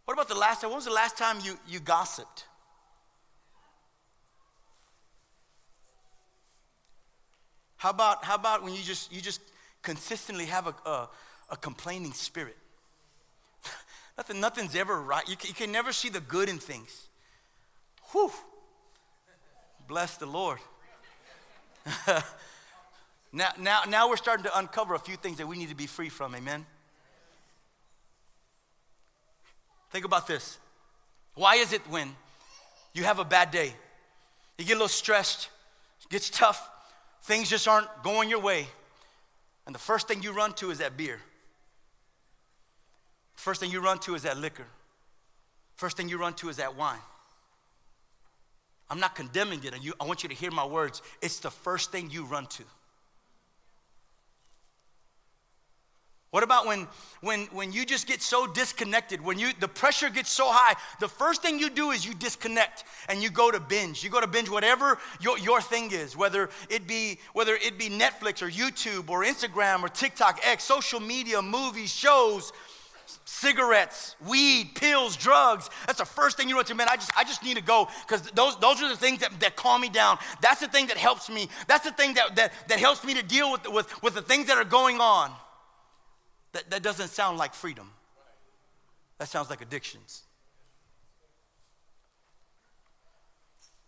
What 0.07 0.15
about 0.15 0.29
the 0.29 0.35
last 0.35 0.63
time? 0.63 0.71
When 0.71 0.77
was 0.77 0.87
the 0.87 0.91
last 0.91 1.17
time 1.17 1.39
you, 1.45 1.57
you 1.69 1.79
gossiped? 1.79 2.47
How 7.77 7.91
about, 7.91 8.25
how 8.25 8.35
about 8.35 8.63
when 8.63 8.75
you 8.75 8.83
just, 8.83 9.13
you 9.13 9.21
just 9.21 9.41
consistently 9.83 10.47
have 10.47 10.67
a, 10.67 10.75
a, 10.89 11.09
a 11.51 11.57
complaining 11.57 12.13
spirit? 12.13 12.57
Nothing, 14.17 14.41
nothing's 14.41 14.77
ever 14.77 15.01
right. 15.01 15.29
You 15.29 15.37
can, 15.37 15.49
you 15.49 15.55
can 15.55 15.73
never 15.73 15.93
see 15.93 16.09
the 16.09 16.21
good 16.21 16.49
in 16.49 16.59
things. 16.59 17.09
Whew. 18.13 18.31
Bless 19.89 20.17
the 20.17 20.27
Lord. 20.27 20.59
Now, 23.35 23.49
now, 23.59 23.81
now 23.89 24.09
we're 24.09 24.17
starting 24.17 24.45
to 24.45 24.59
uncover 24.59 24.95
a 24.95 24.99
few 24.99 25.17
things 25.17 25.39
that 25.39 25.49
we 25.49 25.59
need 25.59 25.69
to 25.69 25.75
be 25.75 25.89
free 25.89 26.09
from, 26.09 26.37
amen? 26.37 26.65
Think 29.91 30.05
about 30.05 30.29
this. 30.29 30.59
Why 31.35 31.57
is 31.57 31.73
it 31.73 31.83
when 31.91 32.15
you 32.93 33.03
have 33.03 33.19
a 33.19 33.25
bad 33.25 33.51
day, 33.51 33.75
you 34.57 34.65
get 34.65 34.75
a 34.75 34.77
little 34.77 34.87
stressed, 34.87 35.49
it 36.05 36.11
gets 36.11 36.31
tough, 36.31 36.71
things 37.25 37.49
just 37.49 37.67
aren't 37.67 37.89
going 38.03 38.31
your 38.31 38.41
way, 38.41 38.67
and 39.67 39.75
the 39.75 39.79
first 39.81 40.07
thing 40.07 40.23
you 40.23 40.33
run 40.33 40.53
to 40.55 40.71
is 40.71 40.79
that 40.79 40.97
beer? 40.97 41.21
First 43.35 43.61
thing 43.61 43.71
you 43.71 43.83
run 43.83 43.99
to 44.01 44.15
is 44.15 44.23
that 44.23 44.39
liquor. 44.39 44.67
First 45.77 45.97
thing 45.97 46.09
you 46.09 46.19
run 46.19 46.35
to 46.35 46.49
is 46.49 46.57
that 46.57 46.77
wine. 46.77 47.01
I'm 48.91 49.01
not 49.01 49.15
condemning 49.15 49.61
it, 49.65 49.75
I 50.01 50.05
want 50.05 50.23
you 50.23 50.29
to 50.29 50.35
hear 50.35 50.51
my 50.51 50.67
words. 50.67 51.03
It's 51.23 51.41
the 51.41 51.51
first 51.51 51.91
thing 51.91 52.11
you 52.11 52.25
run 52.25 52.47
to. 52.47 52.63
What 56.35 56.43
about 56.43 56.67
when, 56.67 56.89
when, 57.21 57.43
when 57.53 57.73
you 57.73 57.87
just 57.87 58.09
get 58.09 58.21
so 58.21 58.49
disconnected, 58.49 59.21
when 59.21 59.39
you, 59.39 59.53
the 59.61 59.69
pressure 59.69 60.11
gets 60.11 60.31
so 60.31 60.47
high, 60.49 60.75
the 60.99 61.07
first 61.07 61.43
thing 61.43 61.61
you 61.61 61.71
do 61.71 61.93
is 61.93 62.05
you 62.05 62.13
disconnect 62.13 62.83
and 63.09 63.23
you 63.23 63.31
go 63.31 63.53
to 63.53 63.61
binge. 63.61 64.03
You 64.03 64.11
go 64.11 64.21
to 64.21 64.27
binge 64.27 64.51
whatever 64.51 64.99
your, 65.21 65.39
your 65.39 65.61
thing 65.61 65.93
is, 65.93 66.17
whether 66.17 66.51
it, 66.69 66.89
be, 66.89 67.21
whether 67.35 67.55
it 67.55 67.79
be 67.79 67.89
Netflix 67.89 68.43
or 68.43 68.49
YouTube 68.49 69.11
or 69.11 69.23
Instagram 69.23 69.85
or 69.85 69.89
TikTok, 69.89 70.41
X, 70.43 70.65
social 70.65 70.99
media, 70.99 71.41
movies, 71.41 71.95
shows, 71.95 72.53
cigarettes, 73.25 74.17
weed, 74.27 74.73
pills, 74.75 75.17
drugs. 75.17 75.71
That's 75.87 76.01
the 76.01 76.05
first 76.05 76.37
thing 76.37 76.49
you 76.49 76.57
run 76.57 76.65
to, 76.65 76.75
man. 76.75 76.89
I 76.91 76.97
just, 76.97 77.13
I 77.17 77.23
just 77.23 77.45
need 77.45 77.59
to 77.59 77.63
go 77.63 77.87
because 78.09 78.23
those, 78.33 78.59
those 78.59 78.83
are 78.83 78.89
the 78.89 78.97
things 78.97 79.21
that, 79.21 79.39
that 79.39 79.55
calm 79.55 79.81
me 79.81 79.89
down. 79.89 80.19
That's 80.41 80.59
the 80.59 80.67
thing 80.67 80.89
that 80.89 80.97
helps 80.97 81.31
me. 81.31 81.49
That's 81.69 81.85
the 81.85 81.93
thing 81.93 82.15
that, 82.15 82.35
that, 82.35 82.53
that 82.67 82.81
helps 82.81 83.05
me 83.05 83.15
to 83.15 83.23
deal 83.23 83.53
with, 83.53 83.69
with, 83.69 84.03
with 84.03 84.15
the 84.15 84.23
things 84.23 84.49
that 84.49 84.59
are 84.59 84.65
going 84.65 84.99
on. 84.99 85.31
That, 86.55 86.71
that 86.71 86.83
doesn't 86.83 87.09
sound 87.09 87.37
like 87.37 87.53
freedom. 87.53 87.91
That 89.19 89.29
sounds 89.29 89.51
like 89.51 89.61
addictions. 89.61 90.23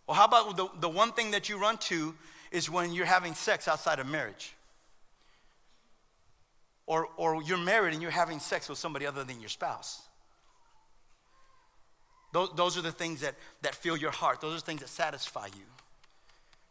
Well, 0.05 0.15
how 0.15 0.25
about 0.25 0.55
the, 0.55 0.69
the 0.79 0.89
one 0.89 1.11
thing 1.13 1.31
that 1.31 1.49
you 1.49 1.59
run 1.59 1.77
to 1.77 2.13
is 2.51 2.69
when 2.69 2.93
you're 2.93 3.05
having 3.05 3.33
sex 3.33 3.67
outside 3.67 3.99
of 3.99 4.07
marriage? 4.07 4.53
Or, 6.85 7.07
or 7.17 7.41
you're 7.41 7.57
married 7.57 7.93
and 7.93 8.01
you're 8.01 8.11
having 8.11 8.39
sex 8.39 8.69
with 8.69 8.77
somebody 8.77 9.05
other 9.05 9.23
than 9.23 9.39
your 9.39 9.49
spouse. 9.49 10.01
Those, 12.33 12.49
those 12.55 12.77
are 12.77 12.81
the 12.81 12.91
things 12.91 13.21
that, 13.21 13.35
that 13.61 13.75
fill 13.75 13.97
your 13.97 14.11
heart, 14.11 14.41
those 14.41 14.53
are 14.53 14.59
the 14.59 14.65
things 14.65 14.81
that 14.81 14.89
satisfy 14.89 15.47
you. 15.47 15.63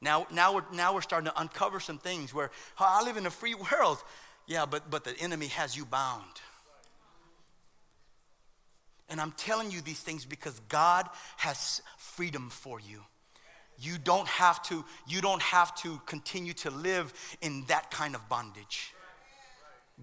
Now, 0.02 0.26
now, 0.30 0.54
we're, 0.54 0.64
now 0.72 0.94
we're 0.94 1.00
starting 1.00 1.30
to 1.30 1.40
uncover 1.40 1.80
some 1.80 1.98
things 1.98 2.34
where 2.34 2.50
oh, 2.78 2.86
I 2.86 3.02
live 3.02 3.16
in 3.16 3.24
a 3.24 3.30
free 3.30 3.54
world. 3.72 3.98
Yeah, 4.46 4.64
but, 4.66 4.90
but 4.90 5.04
the 5.04 5.18
enemy 5.18 5.46
has 5.48 5.76
you 5.76 5.84
bound. 5.84 6.24
And 9.08 9.20
I'm 9.20 9.32
telling 9.32 9.70
you 9.70 9.80
these 9.80 10.00
things 10.00 10.24
because 10.24 10.60
God 10.68 11.08
has 11.36 11.80
freedom 11.96 12.50
for 12.50 12.80
you. 12.80 13.02
You 13.78 13.98
don't 13.98 14.26
have 14.28 14.62
to, 14.64 14.84
you 15.06 15.20
don't 15.20 15.42
have 15.42 15.74
to 15.82 16.00
continue 16.06 16.54
to 16.54 16.70
live 16.70 17.12
in 17.42 17.64
that 17.68 17.90
kind 17.90 18.14
of 18.14 18.28
bondage. 18.28 18.94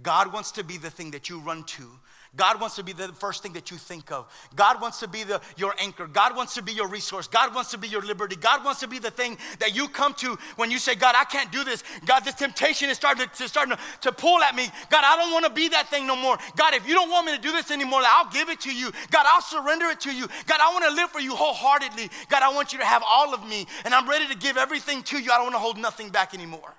God 0.02 0.34
wants 0.34 0.52
to 0.54 0.64
be 0.64 0.78
the 0.78 0.90
thing 0.90 1.12
that 1.12 1.30
you 1.30 1.40
run 1.40 1.64
to 1.64 1.88
God 2.36 2.60
wants 2.60 2.76
to 2.78 2.84
be 2.84 2.94
the 2.94 3.10
first 3.10 3.44
thing 3.44 3.54
that 3.54 3.70
you 3.70 3.78
think 3.78 4.12
of. 4.12 4.26
God 4.56 4.82
wants 4.82 5.00
to 5.02 5.08
be 5.08 5.24
the, 5.24 5.40
your 5.56 5.76
anchor. 5.80 6.08
God 6.08 6.36
wants 6.36 6.56
to 6.56 6.64
be 6.64 6.72
your 6.72 6.88
resource. 6.88 7.28
God 7.28 7.54
wants 7.54 7.70
to 7.72 7.78
be 7.78 7.88
your 7.88 8.02
liberty. 8.02 8.36
God 8.36 8.66
wants 8.66 8.80
to 8.80 8.88
be 8.88 8.98
the 8.98 9.12
thing 9.12 9.38
that 9.60 9.76
you 9.76 9.88
come 9.88 10.16
to 10.16 10.38
when 10.56 10.72
you 10.72 10.80
say, 10.80 10.96
God, 10.96 11.14
I 11.16 11.26
can't 11.26 11.52
do 11.52 11.64
this. 11.64 11.84
God, 12.06 12.22
this 12.22 12.34
temptation 12.34 12.90
is 12.90 12.98
starting 12.98 13.28
to, 13.28 13.48
starting 13.48 13.76
to, 13.76 13.82
to 14.02 14.12
pull 14.12 14.42
at 14.42 14.56
me. 14.56 14.68
God, 14.90 15.04
I 15.06 15.16
don't 15.16 15.32
want 15.32 15.46
to 15.46 15.52
be 15.52 15.70
that 15.70 15.90
thing 15.90 16.08
no 16.08 16.16
more. 16.16 16.38
God, 16.56 16.74
if 16.74 16.88
you 16.88 16.96
don't 16.96 17.12
want 17.12 17.28
me 17.28 17.36
to 17.36 17.42
do 17.42 17.52
this 17.52 17.70
anymore, 17.70 18.02
I'll 18.04 18.32
give 18.32 18.50
it 18.50 18.62
to 18.62 18.74
you. 18.74 18.92
God, 19.12 19.26
I'll 19.28 19.42
surrender 19.42 19.86
it 19.88 20.00
to 20.02 20.12
you. 20.12 20.28
God, 20.48 20.60
I 20.60 20.74
want 20.74 20.86
to 20.86 20.92
live 20.92 21.12
for 21.12 21.20
you 21.20 21.36
wholeheartedly. 21.36 22.10
God, 22.30 22.42
I 22.42 22.52
want 22.52 22.74
you 22.74 22.80
to 22.80 22.86
have 22.86 23.04
all 23.08 23.36
of 23.36 23.48
me, 23.48 23.68
and 23.86 23.94
I'm 23.94 24.10
ready 24.10 24.28
to 24.28 24.36
give 24.36 24.58
everything 24.58 25.04
to 25.04 25.20
you. 25.20 25.32
I 25.32 25.36
don't 25.36 25.46
want 25.46 25.56
to 25.56 25.60
hold 25.60 25.78
nothing 25.78 26.10
back 26.10 26.34
anymore. 26.34 26.74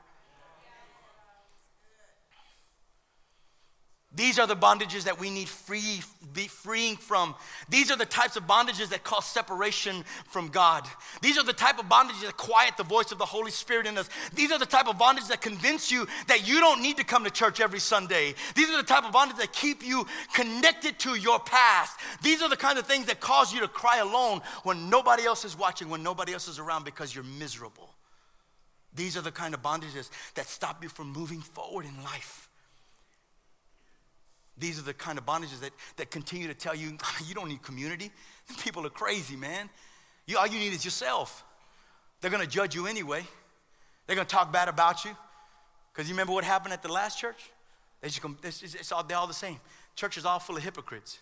These 4.16 4.38
are 4.38 4.46
the 4.46 4.56
bondages 4.56 5.04
that 5.04 5.18
we 5.18 5.28
need 5.28 5.48
free, 5.48 6.00
be 6.32 6.46
freeing 6.46 6.96
from. 6.96 7.34
These 7.68 7.90
are 7.90 7.96
the 7.96 8.04
types 8.04 8.36
of 8.36 8.46
bondages 8.46 8.90
that 8.90 9.02
cause 9.02 9.26
separation 9.26 10.04
from 10.28 10.48
God. 10.48 10.86
These 11.20 11.36
are 11.36 11.42
the 11.42 11.52
type 11.52 11.80
of 11.80 11.86
bondages 11.86 12.24
that 12.24 12.36
quiet 12.36 12.76
the 12.76 12.84
voice 12.84 13.10
of 13.10 13.18
the 13.18 13.24
Holy 13.24 13.50
Spirit 13.50 13.86
in 13.86 13.98
us. 13.98 14.08
These 14.34 14.52
are 14.52 14.58
the 14.58 14.66
type 14.66 14.86
of 14.86 14.98
bondages 14.98 15.28
that 15.28 15.40
convince 15.40 15.90
you 15.90 16.06
that 16.28 16.46
you 16.46 16.60
don't 16.60 16.80
need 16.80 16.96
to 16.98 17.04
come 17.04 17.24
to 17.24 17.30
church 17.30 17.60
every 17.60 17.80
Sunday. 17.80 18.34
These 18.54 18.70
are 18.70 18.76
the 18.76 18.86
type 18.86 19.04
of 19.04 19.12
bondages 19.12 19.38
that 19.38 19.52
keep 19.52 19.84
you 19.84 20.06
connected 20.32 20.98
to 21.00 21.16
your 21.16 21.40
past. 21.40 21.98
These 22.22 22.40
are 22.40 22.48
the 22.48 22.56
kind 22.56 22.78
of 22.78 22.86
things 22.86 23.06
that 23.06 23.18
cause 23.18 23.52
you 23.52 23.60
to 23.60 23.68
cry 23.68 23.98
alone 23.98 24.42
when 24.62 24.88
nobody 24.88 25.24
else 25.24 25.44
is 25.44 25.58
watching, 25.58 25.88
when 25.88 26.04
nobody 26.04 26.32
else 26.32 26.46
is 26.46 26.60
around 26.60 26.84
because 26.84 27.12
you're 27.14 27.24
miserable. 27.24 27.90
These 28.94 29.16
are 29.16 29.22
the 29.22 29.32
kind 29.32 29.54
of 29.54 29.62
bondages 29.62 30.08
that 30.34 30.46
stop 30.46 30.84
you 30.84 30.88
from 30.88 31.12
moving 31.12 31.40
forward 31.40 31.84
in 31.84 32.00
life. 32.04 32.43
These 34.56 34.78
are 34.78 34.82
the 34.82 34.94
kind 34.94 35.18
of 35.18 35.26
bondages 35.26 35.60
that, 35.60 35.72
that 35.96 36.10
continue 36.10 36.46
to 36.48 36.54
tell 36.54 36.74
you, 36.74 36.96
you 37.26 37.34
don't 37.34 37.48
need 37.48 37.62
community. 37.62 38.10
People 38.62 38.86
are 38.86 38.90
crazy, 38.90 39.36
man. 39.36 39.68
You, 40.26 40.38
all 40.38 40.46
you 40.46 40.58
need 40.58 40.72
is 40.72 40.84
yourself. 40.84 41.44
They're 42.20 42.30
gonna 42.30 42.46
judge 42.46 42.74
you 42.74 42.86
anyway. 42.86 43.24
They're 44.06 44.16
gonna 44.16 44.28
talk 44.28 44.52
bad 44.52 44.68
about 44.68 45.04
you. 45.04 45.10
Because 45.92 46.08
you 46.08 46.14
remember 46.14 46.32
what 46.32 46.44
happened 46.44 46.72
at 46.72 46.82
the 46.82 46.92
last 46.92 47.18
church? 47.18 47.50
They 48.00 48.08
just 48.08 48.20
it's, 48.42 48.74
it's 48.74 48.92
all, 48.92 49.02
they're 49.02 49.16
all 49.16 49.26
the 49.26 49.34
same. 49.34 49.58
Church 49.96 50.16
is 50.16 50.24
all 50.24 50.38
full 50.38 50.56
of 50.56 50.62
hypocrites. 50.62 51.18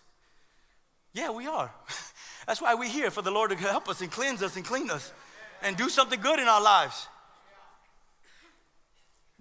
Yeah, 1.13 1.31
we 1.31 1.47
are. 1.47 1.71
That's 2.47 2.61
why 2.61 2.73
we're 2.73 2.89
here, 2.89 3.11
for 3.11 3.21
the 3.21 3.31
Lord 3.31 3.51
to 3.51 3.57
help 3.57 3.87
us 3.87 4.01
and 4.01 4.11
cleanse 4.11 4.41
us 4.41 4.55
and 4.55 4.65
clean 4.65 4.89
us 4.89 5.13
and 5.61 5.77
do 5.77 5.89
something 5.89 6.19
good 6.19 6.39
in 6.39 6.47
our 6.47 6.61
lives. 6.61 7.07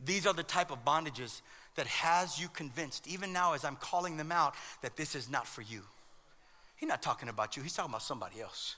These 0.05 0.27
are 0.27 0.35
the 0.35 0.43
type 0.43 0.71
of 0.71 0.85
bondages 0.85 1.41
that 1.75 1.87
has 1.87 2.41
you 2.41 2.49
convinced, 2.49 3.07
even 3.07 3.33
now 3.33 3.55
as 3.55 3.65
I'm 3.65 3.77
calling 3.77 4.17
them 4.17 4.33
out, 4.33 4.55
that 4.83 4.97
this 4.97 5.15
is 5.15 5.31
not 5.31 5.47
for 5.47 5.63
you. 5.63 5.83
He's 6.77 6.89
not 6.89 7.03
talking 7.03 7.29
about 7.29 7.57
you, 7.57 7.63
he's 7.63 7.75
talking 7.75 7.91
about 7.91 8.03
somebody 8.03 8.41
else. 8.41 8.77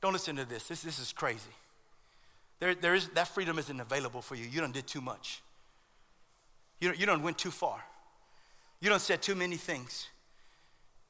Don't 0.00 0.12
listen 0.12 0.36
to 0.36 0.44
this. 0.44 0.68
This, 0.68 0.82
this 0.82 0.98
is 0.98 1.12
crazy. 1.12 1.50
There, 2.60 2.74
there 2.74 2.94
is, 2.94 3.08
that 3.10 3.28
freedom 3.28 3.58
isn't 3.58 3.80
available 3.80 4.22
for 4.22 4.34
you. 4.34 4.44
You 4.44 4.60
don't 4.60 4.72
did 4.72 4.86
too 4.86 5.00
much. 5.00 5.42
You 6.80 6.92
you 6.96 7.06
don't 7.06 7.22
went 7.22 7.38
too 7.38 7.50
far. 7.50 7.82
You 8.80 8.88
don't 8.88 9.00
said 9.00 9.22
too 9.22 9.34
many 9.34 9.56
things. 9.56 10.08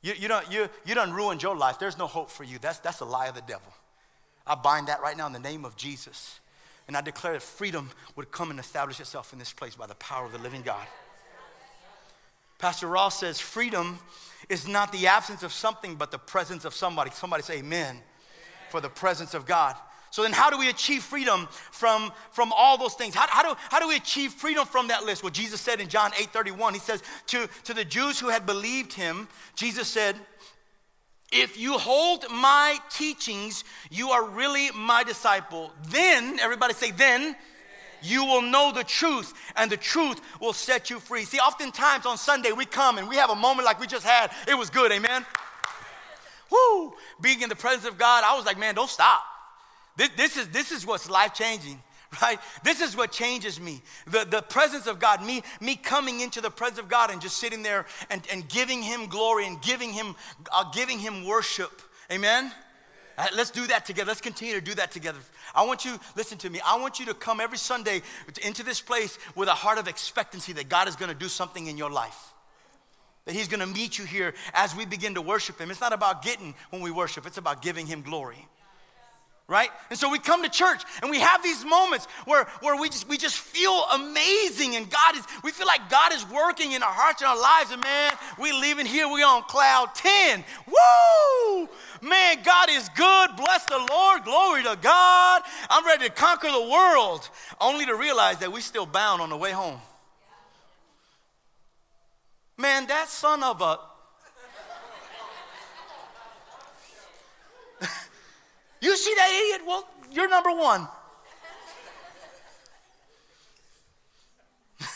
You, 0.00 0.14
you, 0.16 0.28
don't, 0.28 0.50
you, 0.50 0.68
you 0.86 0.94
don't 0.94 1.12
ruined 1.12 1.42
your 1.42 1.56
life. 1.56 1.78
There's 1.78 1.98
no 1.98 2.06
hope 2.06 2.30
for 2.30 2.44
you. 2.44 2.58
That's, 2.58 2.78
that's 2.78 3.00
a 3.00 3.04
lie 3.04 3.26
of 3.26 3.34
the 3.34 3.42
devil. 3.42 3.72
I 4.46 4.54
bind 4.54 4.88
that 4.88 5.02
right 5.02 5.16
now 5.16 5.26
in 5.26 5.32
the 5.32 5.38
name 5.38 5.64
of 5.64 5.76
Jesus. 5.76 6.40
And 6.86 6.96
I 6.96 7.00
declare 7.02 7.34
that 7.34 7.42
freedom 7.42 7.90
would 8.16 8.30
come 8.30 8.50
and 8.50 8.58
establish 8.58 9.00
itself 9.00 9.32
in 9.32 9.38
this 9.38 9.52
place 9.52 9.74
by 9.74 9.86
the 9.86 9.96
power 9.96 10.24
of 10.24 10.32
the 10.32 10.38
living 10.38 10.62
God. 10.62 10.86
Pastor 12.58 12.88
Ross 12.88 13.20
says 13.20 13.40
freedom 13.40 13.98
is 14.48 14.66
not 14.66 14.92
the 14.92 15.06
absence 15.06 15.42
of 15.42 15.52
something, 15.52 15.94
but 15.94 16.10
the 16.10 16.18
presence 16.18 16.64
of 16.64 16.74
somebody. 16.74 17.10
Somebody 17.10 17.42
say 17.42 17.58
amen, 17.58 17.90
amen. 17.90 18.02
for 18.70 18.80
the 18.80 18.88
presence 18.88 19.34
of 19.34 19.46
God. 19.46 19.76
So 20.10 20.22
then 20.22 20.32
how 20.32 20.50
do 20.50 20.58
we 20.58 20.68
achieve 20.68 21.02
freedom 21.02 21.48
from, 21.50 22.12
from 22.32 22.52
all 22.56 22.78
those 22.78 22.94
things? 22.94 23.14
How, 23.14 23.26
how, 23.28 23.42
do, 23.42 23.60
how 23.70 23.78
do 23.78 23.88
we 23.88 23.96
achieve 23.96 24.32
freedom 24.32 24.66
from 24.66 24.88
that 24.88 25.04
list? 25.04 25.22
Well, 25.22 25.30
Jesus 25.30 25.60
said 25.60 25.80
in 25.80 25.88
John 25.88 26.12
8 26.18 26.30
31, 26.30 26.74
he 26.74 26.80
says, 26.80 27.02
to, 27.26 27.48
to 27.64 27.74
the 27.74 27.84
Jews 27.84 28.18
who 28.18 28.28
had 28.28 28.46
believed 28.46 28.92
him, 28.92 29.28
Jesus 29.54 29.86
said, 29.88 30.16
if 31.30 31.58
you 31.58 31.76
hold 31.76 32.24
my 32.30 32.78
teachings, 32.90 33.64
you 33.90 34.10
are 34.10 34.24
really 34.24 34.70
my 34.74 35.04
disciple. 35.04 35.72
Then, 35.88 36.40
everybody 36.40 36.72
say, 36.72 36.90
then 36.90 37.36
you 38.02 38.24
will 38.24 38.42
know 38.42 38.72
the 38.72 38.84
truth, 38.84 39.34
and 39.56 39.70
the 39.70 39.76
truth 39.76 40.20
will 40.40 40.52
set 40.52 40.90
you 40.90 41.00
free. 41.00 41.24
See, 41.24 41.38
oftentimes 41.38 42.06
on 42.06 42.16
Sunday 42.16 42.52
we 42.52 42.64
come 42.64 42.98
and 42.98 43.08
we 43.08 43.16
have 43.16 43.30
a 43.30 43.36
moment 43.36 43.66
like 43.66 43.80
we 43.80 43.86
just 43.86 44.06
had. 44.06 44.30
It 44.46 44.54
was 44.54 44.70
good, 44.70 44.92
amen. 44.92 45.24
Woo! 46.50 46.94
Being 47.20 47.42
in 47.42 47.48
the 47.48 47.56
presence 47.56 47.86
of 47.86 47.98
God, 47.98 48.24
I 48.24 48.36
was 48.36 48.46
like, 48.46 48.58
man, 48.58 48.74
don't 48.74 48.90
stop. 48.90 49.22
This, 49.96 50.10
this 50.16 50.36
is, 50.36 50.48
this 50.48 50.72
is 50.72 50.86
what's 50.86 51.10
life 51.10 51.34
changing, 51.34 51.82
right? 52.22 52.38
This 52.62 52.80
is 52.80 52.96
what 52.96 53.12
changes 53.12 53.60
me. 53.60 53.82
The, 54.06 54.24
the 54.24 54.42
presence 54.42 54.86
of 54.86 54.98
God, 54.98 55.24
me, 55.24 55.42
me 55.60 55.76
coming 55.76 56.20
into 56.20 56.40
the 56.40 56.50
presence 56.50 56.78
of 56.78 56.88
God 56.88 57.10
and 57.10 57.20
just 57.20 57.36
sitting 57.36 57.62
there 57.62 57.86
and, 58.08 58.22
and 58.32 58.48
giving 58.48 58.82
Him 58.82 59.06
glory 59.06 59.46
and 59.46 59.60
giving 59.60 59.92
Him, 59.92 60.14
uh, 60.52 60.70
giving 60.72 60.98
Him 60.98 61.26
worship. 61.26 61.82
Amen? 62.10 62.52
Uh, 63.18 63.26
let's 63.34 63.50
do 63.50 63.66
that 63.66 63.84
together. 63.84 64.06
Let's 64.08 64.20
continue 64.20 64.54
to 64.54 64.60
do 64.60 64.74
that 64.74 64.92
together. 64.92 65.18
I 65.52 65.66
want 65.66 65.84
you, 65.84 65.98
listen 66.16 66.38
to 66.38 66.50
me, 66.50 66.60
I 66.64 66.78
want 66.78 67.00
you 67.00 67.06
to 67.06 67.14
come 67.14 67.40
every 67.40 67.58
Sunday 67.58 68.02
into 68.42 68.62
this 68.62 68.80
place 68.80 69.18
with 69.34 69.48
a 69.48 69.54
heart 69.54 69.78
of 69.78 69.88
expectancy 69.88 70.52
that 70.52 70.68
God 70.68 70.86
is 70.86 70.94
going 70.94 71.10
to 71.10 71.18
do 71.18 71.28
something 71.28 71.66
in 71.66 71.76
your 71.76 71.90
life. 71.90 72.32
That 73.24 73.34
He's 73.34 73.48
going 73.48 73.60
to 73.60 73.66
meet 73.66 73.98
you 73.98 74.04
here 74.04 74.34
as 74.54 74.74
we 74.76 74.86
begin 74.86 75.14
to 75.14 75.20
worship 75.20 75.60
Him. 75.60 75.72
It's 75.72 75.80
not 75.80 75.92
about 75.92 76.22
getting 76.22 76.54
when 76.70 76.80
we 76.80 76.92
worship, 76.92 77.26
it's 77.26 77.38
about 77.38 77.60
giving 77.60 77.86
Him 77.86 78.02
glory. 78.02 78.46
Right? 79.48 79.70
And 79.88 79.98
so 79.98 80.10
we 80.10 80.18
come 80.18 80.42
to 80.42 80.50
church 80.50 80.82
and 81.00 81.10
we 81.10 81.18
have 81.20 81.42
these 81.42 81.64
moments 81.64 82.06
where, 82.26 82.44
where 82.60 82.78
we, 82.78 82.90
just, 82.90 83.08
we 83.08 83.16
just 83.16 83.38
feel 83.38 83.84
amazing 83.94 84.76
and 84.76 84.88
God 84.90 85.16
is, 85.16 85.24
we 85.42 85.50
feel 85.50 85.66
like 85.66 85.88
God 85.88 86.12
is 86.12 86.28
working 86.28 86.72
in 86.72 86.82
our 86.82 86.92
hearts 86.92 87.22
and 87.22 87.30
our 87.30 87.40
lives. 87.40 87.72
And 87.72 87.82
man, 87.82 88.12
we 88.38 88.52
leaving 88.52 88.84
here, 88.84 89.08
we 89.08 89.22
on 89.22 89.42
cloud 89.44 89.94
10. 89.94 90.44
Woo! 90.66 91.68
Man, 92.02 92.42
God 92.44 92.68
is 92.70 92.90
good. 92.90 93.30
Bless 93.36 93.64
the 93.64 93.86
Lord. 93.90 94.24
Glory 94.24 94.62
to 94.64 94.78
God. 94.82 95.42
I'm 95.70 95.86
ready 95.86 96.06
to 96.06 96.12
conquer 96.12 96.50
the 96.50 96.68
world, 96.70 97.28
only 97.58 97.86
to 97.86 97.94
realize 97.96 98.38
that 98.38 98.52
we 98.52 98.60
still 98.60 98.86
bound 98.86 99.22
on 99.22 99.30
the 99.30 99.36
way 99.36 99.52
home. 99.52 99.80
Man, 102.58 102.86
that 102.88 103.08
son 103.08 103.42
of 103.42 103.62
a 103.62 103.78
see 109.08 109.14
that 109.14 109.30
idiot? 109.30 109.62
Well, 109.66 109.88
you're 110.12 110.28
number 110.28 110.50
one. 110.50 110.86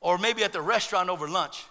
or 0.00 0.18
maybe 0.18 0.44
at 0.44 0.52
the 0.52 0.60
restaurant 0.60 1.08
over 1.08 1.28
lunch. 1.28 1.64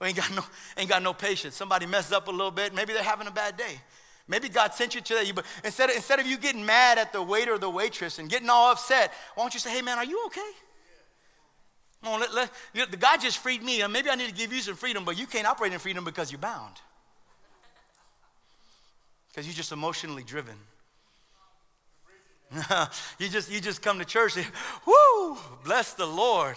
We 0.00 0.08
ain't 0.08 0.16
got 0.16 0.34
no, 0.34 0.42
ain't 0.76 0.88
got 0.88 1.02
no 1.02 1.14
patience. 1.14 1.54
Somebody 1.56 1.86
messes 1.86 2.12
up 2.12 2.28
a 2.28 2.30
little 2.30 2.50
bit. 2.50 2.74
Maybe 2.74 2.92
they're 2.92 3.02
having 3.02 3.26
a 3.26 3.32
bad 3.32 3.56
day. 3.56 3.80
Maybe 4.26 4.48
God 4.48 4.72
sent 4.74 4.94
you 4.94 5.02
to 5.02 5.14
that. 5.14 5.34
But 5.34 5.44
instead 5.62 5.90
of, 5.90 5.96
instead 5.96 6.18
of 6.18 6.26
you 6.26 6.38
getting 6.38 6.64
mad 6.64 6.98
at 6.98 7.12
the 7.12 7.22
waiter 7.22 7.54
or 7.54 7.58
the 7.58 7.68
waitress 7.70 8.18
and 8.18 8.28
getting 8.28 8.48
all 8.48 8.72
upset, 8.72 9.12
why 9.34 9.44
don't 9.44 9.52
you 9.54 9.60
say, 9.60 9.70
hey 9.70 9.82
man, 9.82 9.98
are 9.98 10.04
you 10.04 10.24
okay? 10.26 10.40
Come 12.02 12.14
on, 12.14 12.20
let, 12.20 12.34
let, 12.34 12.50
you 12.72 12.80
know, 12.80 12.86
the 12.86 12.96
God 12.96 13.20
just 13.20 13.38
freed 13.38 13.62
me. 13.62 13.82
Uh, 13.82 13.88
maybe 13.88 14.10
I 14.10 14.14
need 14.14 14.28
to 14.28 14.34
give 14.34 14.52
you 14.52 14.60
some 14.60 14.76
freedom, 14.76 15.04
but 15.04 15.18
you 15.18 15.26
can't 15.26 15.46
operate 15.46 15.72
in 15.72 15.78
freedom 15.78 16.04
because 16.04 16.32
you're 16.32 16.40
bound 16.40 16.80
because 19.34 19.48
you're 19.48 19.54
just 19.54 19.72
emotionally 19.72 20.22
driven. 20.22 20.54
you 23.18 23.28
just 23.28 23.50
you 23.50 23.60
just 23.60 23.82
come 23.82 23.98
to 23.98 24.04
church 24.04 24.36
and 24.36 24.46
whoo, 24.86 25.36
bless 25.64 25.94
the 25.94 26.06
Lord, 26.06 26.56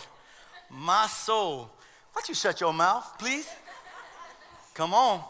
my 0.69 1.07
soul. 1.07 1.71
Why 2.11 2.21
don't 2.21 2.29
you 2.29 2.35
shut 2.35 2.61
your 2.61 2.73
mouth, 2.73 3.15
please? 3.17 3.47
Come 4.75 4.93
on. 4.93 5.23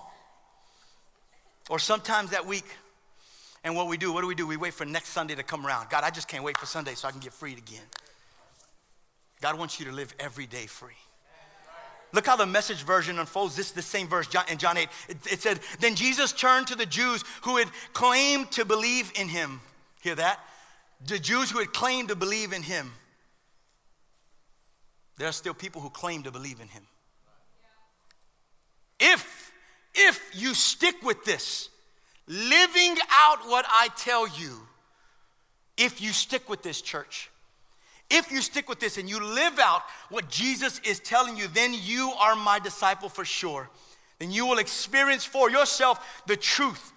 Or 1.70 1.80
sometimes 1.80 2.32
that 2.32 2.46
week, 2.46 2.66
and 3.64 3.76
what 3.76 3.88
we 3.88 3.98
do, 3.98 4.12
what 4.12 4.22
do 4.22 4.28
we 4.28 4.36
do? 4.36 4.46
We 4.46 4.58
wait 4.58 4.74
for 4.74 4.86
next 4.86 5.10
Sunday 5.10 5.36
to 5.36 5.44
come 5.44 5.66
around. 5.66 5.90
God, 5.90 6.04
I 6.04 6.10
just 6.10 6.28
can't 6.28 6.44
wait 6.44 6.58
for 6.58 6.66
Sunday 6.66 6.96
so 6.96 7.08
I 7.08 7.12
can 7.12 7.22
get 7.22 7.32
freed 7.32 7.58
again. 7.58 7.84
God 9.42 9.58
wants 9.58 9.80
you 9.80 9.86
to 9.86 9.92
live 9.94 10.14
every 10.20 10.48
day 10.48 10.66
free. 10.66 10.94
Look 12.14 12.26
how 12.26 12.36
the 12.36 12.46
message 12.46 12.84
version 12.84 13.20
unfolds. 13.20 13.56
This 13.56 13.72
the 13.72 13.82
same 13.82 14.08
verse 14.08 14.28
in 14.50 14.58
John 14.58 14.78
8. 14.78 14.88
It, 15.10 15.18
it 15.32 15.42
said, 15.42 15.60
Then 15.80 15.96
Jesus 15.96 16.32
turned 16.32 16.68
to 16.68 16.76
the 16.76 16.86
Jews 16.86 17.24
who 17.42 17.58
had 17.58 17.68
claimed 17.94 18.52
to 18.52 18.66
believe 18.66 19.12
in 19.20 19.28
him. 19.28 19.60
Hear 20.02 20.16
that? 20.16 20.40
The 21.06 21.20
Jews 21.20 21.52
who 21.52 21.60
had 21.60 21.74
claimed 21.74 22.10
to 22.10 22.16
believe 22.16 22.54
in 22.54 22.64
him. 22.64 22.94
There 25.18 25.28
are 25.28 25.34
still 25.34 25.54
people 25.54 25.82
who 25.82 25.90
claim 25.90 26.24
to 26.24 26.32
believe 26.32 26.62
in 26.62 26.68
him. 26.68 26.84
If, 29.00 29.52
if 29.94 30.32
you 30.34 30.54
stick 30.54 30.96
with 31.04 31.24
this, 31.26 31.70
living 32.28 32.96
out 33.12 33.48
what 33.48 33.66
I 33.70 33.90
tell 33.98 34.28
you, 34.28 34.62
if 35.78 36.02
you 36.02 36.12
stick 36.12 36.50
with 36.50 36.64
this, 36.64 36.82
church, 36.82 37.30
if 38.10 38.32
you 38.32 38.42
stick 38.42 38.70
with 38.70 38.80
this 38.80 38.98
and 38.98 39.10
you 39.10 39.24
live 39.24 39.60
out 39.60 39.82
what 40.10 40.30
Jesus 40.30 40.80
is 40.84 41.00
telling 41.00 41.38
you, 41.38 41.48
then 41.48 41.74
you 41.74 42.12
are 42.20 42.36
my 42.36 42.60
disciple 42.60 43.10
for 43.10 43.26
sure. 43.26 43.70
Then 44.20 44.32
you 44.32 44.46
will 44.46 44.60
experience 44.60 45.26
for 45.26 45.50
yourself 45.50 46.24
the 46.26 46.38
truth, 46.38 46.94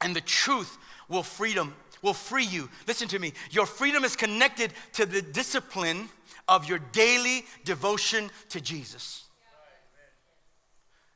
and 0.00 0.14
the 0.14 0.20
truth 0.20 0.76
will 1.08 1.22
freedom 1.22 1.74
will 2.02 2.14
free 2.14 2.44
you. 2.44 2.68
Listen 2.86 3.08
to 3.08 3.18
me. 3.18 3.32
Your 3.50 3.66
freedom 3.66 4.04
is 4.04 4.16
connected 4.16 4.72
to 4.94 5.06
the 5.06 5.22
discipline 5.22 6.08
of 6.48 6.68
your 6.68 6.78
daily 6.78 7.44
devotion 7.64 8.30
to 8.50 8.60
Jesus. 8.60 9.24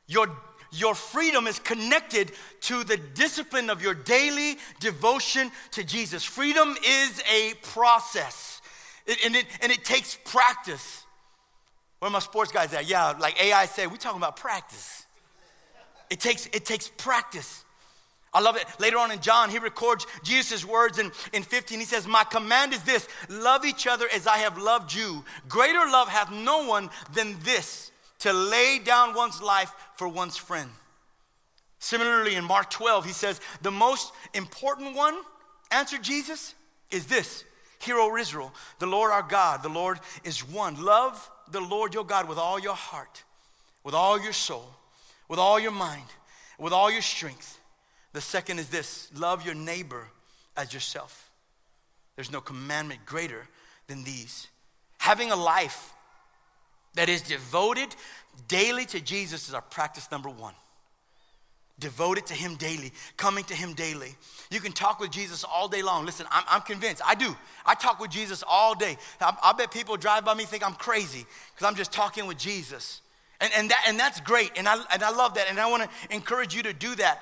Your 0.07 0.27
your 0.73 0.95
freedom 0.95 1.47
is 1.47 1.59
connected 1.59 2.31
to 2.61 2.85
the 2.85 2.95
discipline 2.95 3.69
of 3.69 3.81
your 3.81 3.93
daily 3.93 4.57
devotion 4.79 5.51
to 5.71 5.83
Jesus. 5.83 6.23
Freedom 6.23 6.77
is 6.85 7.21
a 7.29 7.53
process. 7.61 8.60
It, 9.11 9.25
and, 9.25 9.35
it, 9.35 9.45
and 9.61 9.71
it 9.73 9.83
takes 9.83 10.17
practice. 10.23 11.03
Where 11.99 12.09
are 12.09 12.13
my 12.13 12.19
sports 12.19 12.51
guys 12.51 12.73
at? 12.73 12.87
Yeah, 12.87 13.13
like 13.19 13.41
AI 13.43 13.65
said, 13.65 13.91
we're 13.91 13.97
talking 13.97 14.19
about 14.19 14.37
practice. 14.37 15.05
It 16.09 16.21
takes, 16.21 16.45
it 16.47 16.63
takes 16.63 16.87
practice. 16.87 17.65
I 18.33 18.39
love 18.39 18.55
it. 18.55 18.65
Later 18.79 18.97
on 18.99 19.11
in 19.11 19.19
John, 19.19 19.49
he 19.49 19.59
records 19.59 20.07
Jesus' 20.23 20.63
words 20.63 20.97
in, 20.97 21.11
in 21.33 21.43
15. 21.43 21.77
He 21.77 21.85
says, 21.85 22.07
My 22.07 22.23
command 22.23 22.71
is 22.71 22.81
this 22.83 23.05
love 23.27 23.65
each 23.65 23.85
other 23.85 24.07
as 24.13 24.27
I 24.27 24.37
have 24.37 24.57
loved 24.57 24.93
you. 24.93 25.25
Greater 25.49 25.79
love 25.79 26.07
hath 26.07 26.31
no 26.31 26.65
one 26.65 26.89
than 27.13 27.37
this 27.43 27.91
to 28.19 28.31
lay 28.31 28.79
down 28.79 29.13
one's 29.13 29.41
life 29.41 29.73
for 29.95 30.07
one's 30.07 30.37
friend. 30.37 30.69
Similarly, 31.79 32.35
in 32.35 32.45
Mark 32.45 32.69
12, 32.69 33.05
he 33.05 33.11
says, 33.11 33.41
The 33.61 33.71
most 33.71 34.13
important 34.33 34.95
one, 34.95 35.17
answered 35.69 36.01
Jesus, 36.01 36.55
is 36.91 37.07
this 37.07 37.43
Hear, 37.81 37.97
O 37.97 38.15
Israel, 38.15 38.53
the 38.79 38.85
Lord 38.85 39.11
our 39.11 39.23
God, 39.23 39.63
the 39.63 39.69
Lord 39.69 39.99
is 40.23 40.47
one. 40.47 40.83
Love 40.83 41.29
the 41.49 41.59
Lord 41.59 41.93
your 41.93 42.05
God 42.05 42.29
with 42.29 42.37
all 42.37 42.59
your 42.59 42.75
heart, 42.75 43.23
with 43.83 43.95
all 43.95 44.21
your 44.21 44.33
soul, 44.33 44.69
with 45.27 45.39
all 45.39 45.59
your 45.59 45.71
mind, 45.71 46.05
with 46.59 46.73
all 46.73 46.91
your 46.91 47.01
strength. 47.01 47.59
The 48.13 48.21
second 48.21 48.59
is 48.59 48.69
this 48.69 49.09
love 49.15 49.45
your 49.45 49.55
neighbor 49.55 50.07
as 50.55 50.73
yourself. 50.73 51.31
There's 52.15 52.31
no 52.31 52.41
commandment 52.41 53.05
greater 53.05 53.47
than 53.87 54.03
these. 54.03 54.47
Having 54.99 55.31
a 55.31 55.35
life 55.35 55.93
that 56.93 57.09
is 57.09 57.21
devoted 57.21 57.95
daily 58.47 58.85
to 58.85 58.99
Jesus 58.99 59.47
is 59.47 59.55
our 59.55 59.61
practice 59.61 60.11
number 60.11 60.29
one 60.29 60.53
devoted 61.81 62.25
to 62.27 62.33
Him 62.33 62.55
daily, 62.55 62.93
coming 63.17 63.43
to 63.45 63.53
Him 63.53 63.73
daily. 63.73 64.15
You 64.49 64.61
can 64.61 64.71
talk 64.71 65.01
with 65.01 65.11
Jesus 65.11 65.43
all 65.43 65.67
day 65.67 65.81
long. 65.81 66.05
Listen, 66.05 66.25
I'm, 66.31 66.45
I'm 66.47 66.61
convinced. 66.61 67.01
I 67.05 67.15
do. 67.15 67.35
I 67.65 67.75
talk 67.75 67.99
with 67.99 68.11
Jesus 68.11 68.43
all 68.47 68.73
day. 68.73 68.97
I, 69.19 69.35
I 69.43 69.51
bet 69.51 69.71
people 69.71 69.97
drive 69.97 70.23
by 70.23 70.33
me 70.33 70.45
think 70.45 70.65
I'm 70.65 70.75
crazy 70.75 71.25
because 71.53 71.67
I'm 71.67 71.75
just 71.75 71.91
talking 71.91 72.27
with 72.27 72.37
Jesus. 72.37 73.01
And, 73.41 73.51
and, 73.57 73.71
that, 73.71 73.83
and 73.87 73.99
that's 73.99 74.21
great. 74.21 74.51
And 74.55 74.67
I, 74.67 74.81
and 74.93 75.03
I 75.03 75.09
love 75.09 75.33
that. 75.33 75.49
And 75.49 75.59
I 75.59 75.69
want 75.69 75.83
to 75.83 76.15
encourage 76.15 76.55
you 76.55 76.63
to 76.63 76.73
do 76.73 76.95
that. 76.95 77.21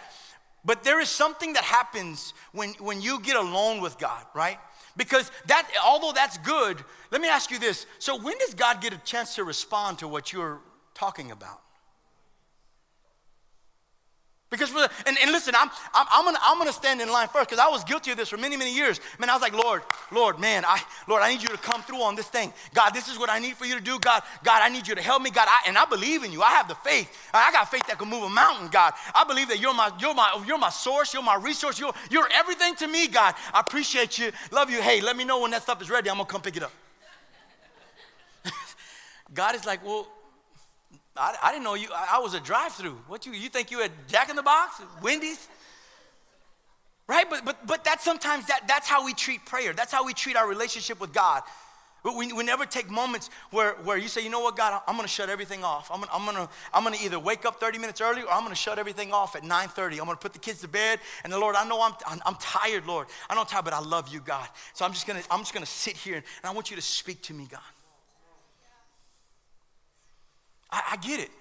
But 0.66 0.84
there 0.84 1.00
is 1.00 1.10
something 1.10 1.54
that 1.54 1.64
happens 1.64 2.34
when, 2.52 2.72
when 2.80 3.02
you 3.02 3.22
get 3.22 3.38
alone 3.38 3.82
with 3.82 3.98
God, 3.98 4.26
right? 4.36 4.60
Because 4.98 5.32
that, 5.48 5.70
although 5.86 6.12
that's 6.12 6.38
good, 6.40 6.84
let 7.12 7.22
me 7.22 7.30
ask 7.30 7.50
you 7.50 7.60
this. 7.60 7.86
So 8.00 8.22
when 8.22 8.38
does 8.38 8.54
God 8.54 8.82
get 8.82 8.94
a 8.94 8.98
chance 8.98 9.36
to 9.36 9.46
respond 9.46 10.00
to 10.00 10.08
what 10.08 10.34
you're 10.34 10.60
talking 10.94 11.32
about? 11.32 11.62
Because 14.50 14.70
for 14.70 14.80
the, 14.80 14.90
and, 15.06 15.16
and 15.22 15.32
listen, 15.32 15.54
I'm, 15.56 15.70
I'm, 15.94 16.08
I'm, 16.12 16.26
gonna, 16.26 16.40
I'm 16.42 16.58
gonna 16.58 16.74
stand 16.74 17.02
in 17.02 17.10
line 17.10 17.28
first 17.28 17.50
because 17.50 17.64
I 17.64 17.68
was 17.68 17.84
guilty 17.84 18.10
of 18.10 18.18
this 18.18 18.30
for 18.30 18.38
many, 18.38 18.58
many 18.58 18.74
years. 18.74 19.00
Man, 19.20 19.30
I 19.30 19.34
was 19.34 19.44
like, 19.44 19.54
Lord, 19.54 19.84
Lord, 20.12 20.40
man, 20.40 20.66
I, 20.66 20.82
Lord, 21.08 21.22
I 21.22 21.30
need 21.30 21.44
you 21.44 21.50
to 21.50 21.58
come 21.58 21.84
through 21.84 22.02
on 22.02 22.16
this 22.16 22.28
thing. 22.28 22.52
God, 22.74 22.90
this 22.92 23.08
is 23.10 23.20
what 23.20 23.30
I 23.30 23.38
need 23.38 23.58
for 23.58 23.66
you 23.66 23.76
to 23.76 23.82
do. 23.82 24.00
God, 24.00 24.24
God, 24.44 24.62
I 24.64 24.70
need 24.70 24.88
you 24.88 24.96
to 24.96 25.02
help 25.04 25.22
me. 25.22 25.30
God, 25.30 25.48
I, 25.48 25.68
and 25.68 25.78
I 25.78 25.86
believe 25.86 26.24
in 26.24 26.32
you. 26.32 26.42
I 26.42 26.50
have 26.50 26.68
the 26.68 26.74
faith. 26.76 27.16
I 27.32 27.52
got 27.52 27.70
faith 27.70 27.86
that 27.88 28.00
can 28.00 28.10
move 28.10 28.24
a 28.24 28.30
mountain, 28.30 28.70
God. 28.70 28.94
I 29.14 29.24
believe 29.24 29.50
that 29.50 29.60
you're 29.60 29.74
my, 29.76 29.92
you're 30.00 30.16
my, 30.16 30.44
you're 30.48 30.58
my 30.58 30.70
source. 30.70 31.14
You're 31.14 31.22
my 31.22 31.36
resource. 31.36 31.80
You're, 31.80 31.94
you're 32.10 32.28
everything 32.34 32.76
to 32.78 32.88
me, 32.88 33.08
God. 33.08 33.36
I 33.54 33.60
appreciate 33.60 34.18
you. 34.18 34.32
Love 34.52 34.72
you. 34.72 34.82
Hey, 34.82 35.00
let 35.00 35.16
me 35.16 35.26
know 35.26 35.42
when 35.42 35.52
that 35.52 35.62
stuff 35.62 35.80
is 35.80 35.92
ready. 35.92 36.10
I'm 36.10 36.18
gonna 36.18 36.28
come 36.28 36.42
pick 36.42 36.58
it 36.58 36.64
up. 36.64 36.72
God 39.32 39.54
is 39.54 39.66
like, 39.68 39.86
well, 39.86 40.08
I, 41.20 41.36
I 41.44 41.52
didn't 41.52 41.64
know 41.64 41.76
you. 41.76 41.90
I, 41.94 42.18
I 42.18 42.20
was 42.20 42.34
a 42.34 42.40
drive-through. 42.40 42.98
What 43.08 43.26
you 43.26 43.34
you 43.34 43.50
think 43.50 43.72
you 43.72 43.80
had 43.80 43.92
Jack 44.08 44.30
in 44.30 44.36
the 44.36 44.44
Box, 44.44 44.82
Wendy's? 45.02 45.48
Right? 47.08 47.30
But 47.30 47.44
but 47.46 47.66
but 47.68 47.84
that's 47.84 48.04
sometimes 48.04 48.48
that 48.48 48.68
that's 48.68 48.88
how 48.88 49.06
we 49.06 49.14
treat 49.14 49.46
prayer. 49.46 49.74
That's 49.74 49.92
how 49.92 50.06
we 50.06 50.14
treat 50.14 50.36
our 50.36 50.48
relationship 50.48 51.00
with 51.00 51.14
God. 51.14 51.44
But 52.04 52.16
we, 52.16 52.32
we 52.32 52.44
never 52.44 52.66
take 52.66 52.90
moments 52.90 53.30
where, 53.52 53.74
where 53.84 53.98
you 53.98 54.08
say, 54.08 54.24
you 54.24 54.30
know 54.30 54.40
what, 54.40 54.56
God, 54.56 54.82
I'm 54.88 54.96
gonna 54.96 55.08
shut 55.08 55.30
everything 55.30 55.64
off. 55.64 55.92
I'm 55.92 56.00
gonna, 56.00 56.12
I'm, 56.14 56.26
gonna, 56.26 56.50
I'm 56.74 56.84
gonna 56.84 56.98
either 57.04 57.20
wake 57.20 57.46
up 57.46 57.60
30 57.60 57.78
minutes 57.78 58.00
early 58.00 58.22
or 58.22 58.32
I'm 58.32 58.44
gonna 58.44 58.56
shut 58.56 58.80
everything 58.80 59.12
off 59.12 59.36
at 59.36 59.44
9.30. 59.44 59.94
I'm 59.94 60.06
gonna 60.06 60.16
put 60.16 60.32
the 60.32 60.40
kids 60.40 60.62
to 60.62 60.70
bed. 60.70 61.00
And 61.24 61.34
the 61.34 61.38
Lord, 61.38 61.56
I 61.56 61.68
know 61.68 61.82
I'm, 61.82 61.94
I'm, 62.08 62.22
I'm 62.26 62.36
tired, 62.36 62.86
Lord. 62.88 63.08
I 63.30 63.36
know 63.36 63.42
I'm 63.42 63.48
tired, 63.48 63.66
but 63.66 63.74
I 63.74 63.80
love 63.80 64.08
you, 64.08 64.22
God. 64.22 64.48
So 64.74 64.86
I'm 64.86 64.94
just 64.94 65.08
gonna, 65.08 65.22
I'm 65.30 65.40
just 65.40 65.54
gonna 65.54 65.66
sit 65.66 65.98
here 65.98 66.16
and 66.16 66.24
I 66.46 66.52
want 66.52 66.70
you 66.70 66.78
to 66.78 66.82
speak 66.82 67.22
to 67.24 67.34
me, 67.34 67.48
God. 67.52 67.60
I, 70.72 70.82
I 70.92 70.98
get 70.98 71.20
it. 71.20 71.32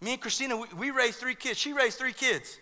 Me 0.00 0.12
and 0.12 0.20
Christina, 0.20 0.56
we, 0.56 0.66
we 0.76 0.90
raised 0.90 1.18
three 1.18 1.34
kids. 1.34 1.58
She 1.58 1.72
raised 1.72 1.98
three 1.98 2.12
kids. 2.12 2.58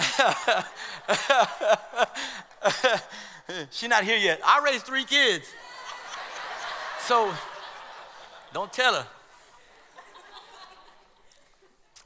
She's 3.70 3.88
not 3.88 4.04
here 4.04 4.16
yet. 4.16 4.40
I 4.44 4.60
raised 4.64 4.86
three 4.86 5.04
kids. 5.04 5.46
So 7.00 7.32
don't 8.52 8.72
tell 8.72 8.94
her. 8.94 9.06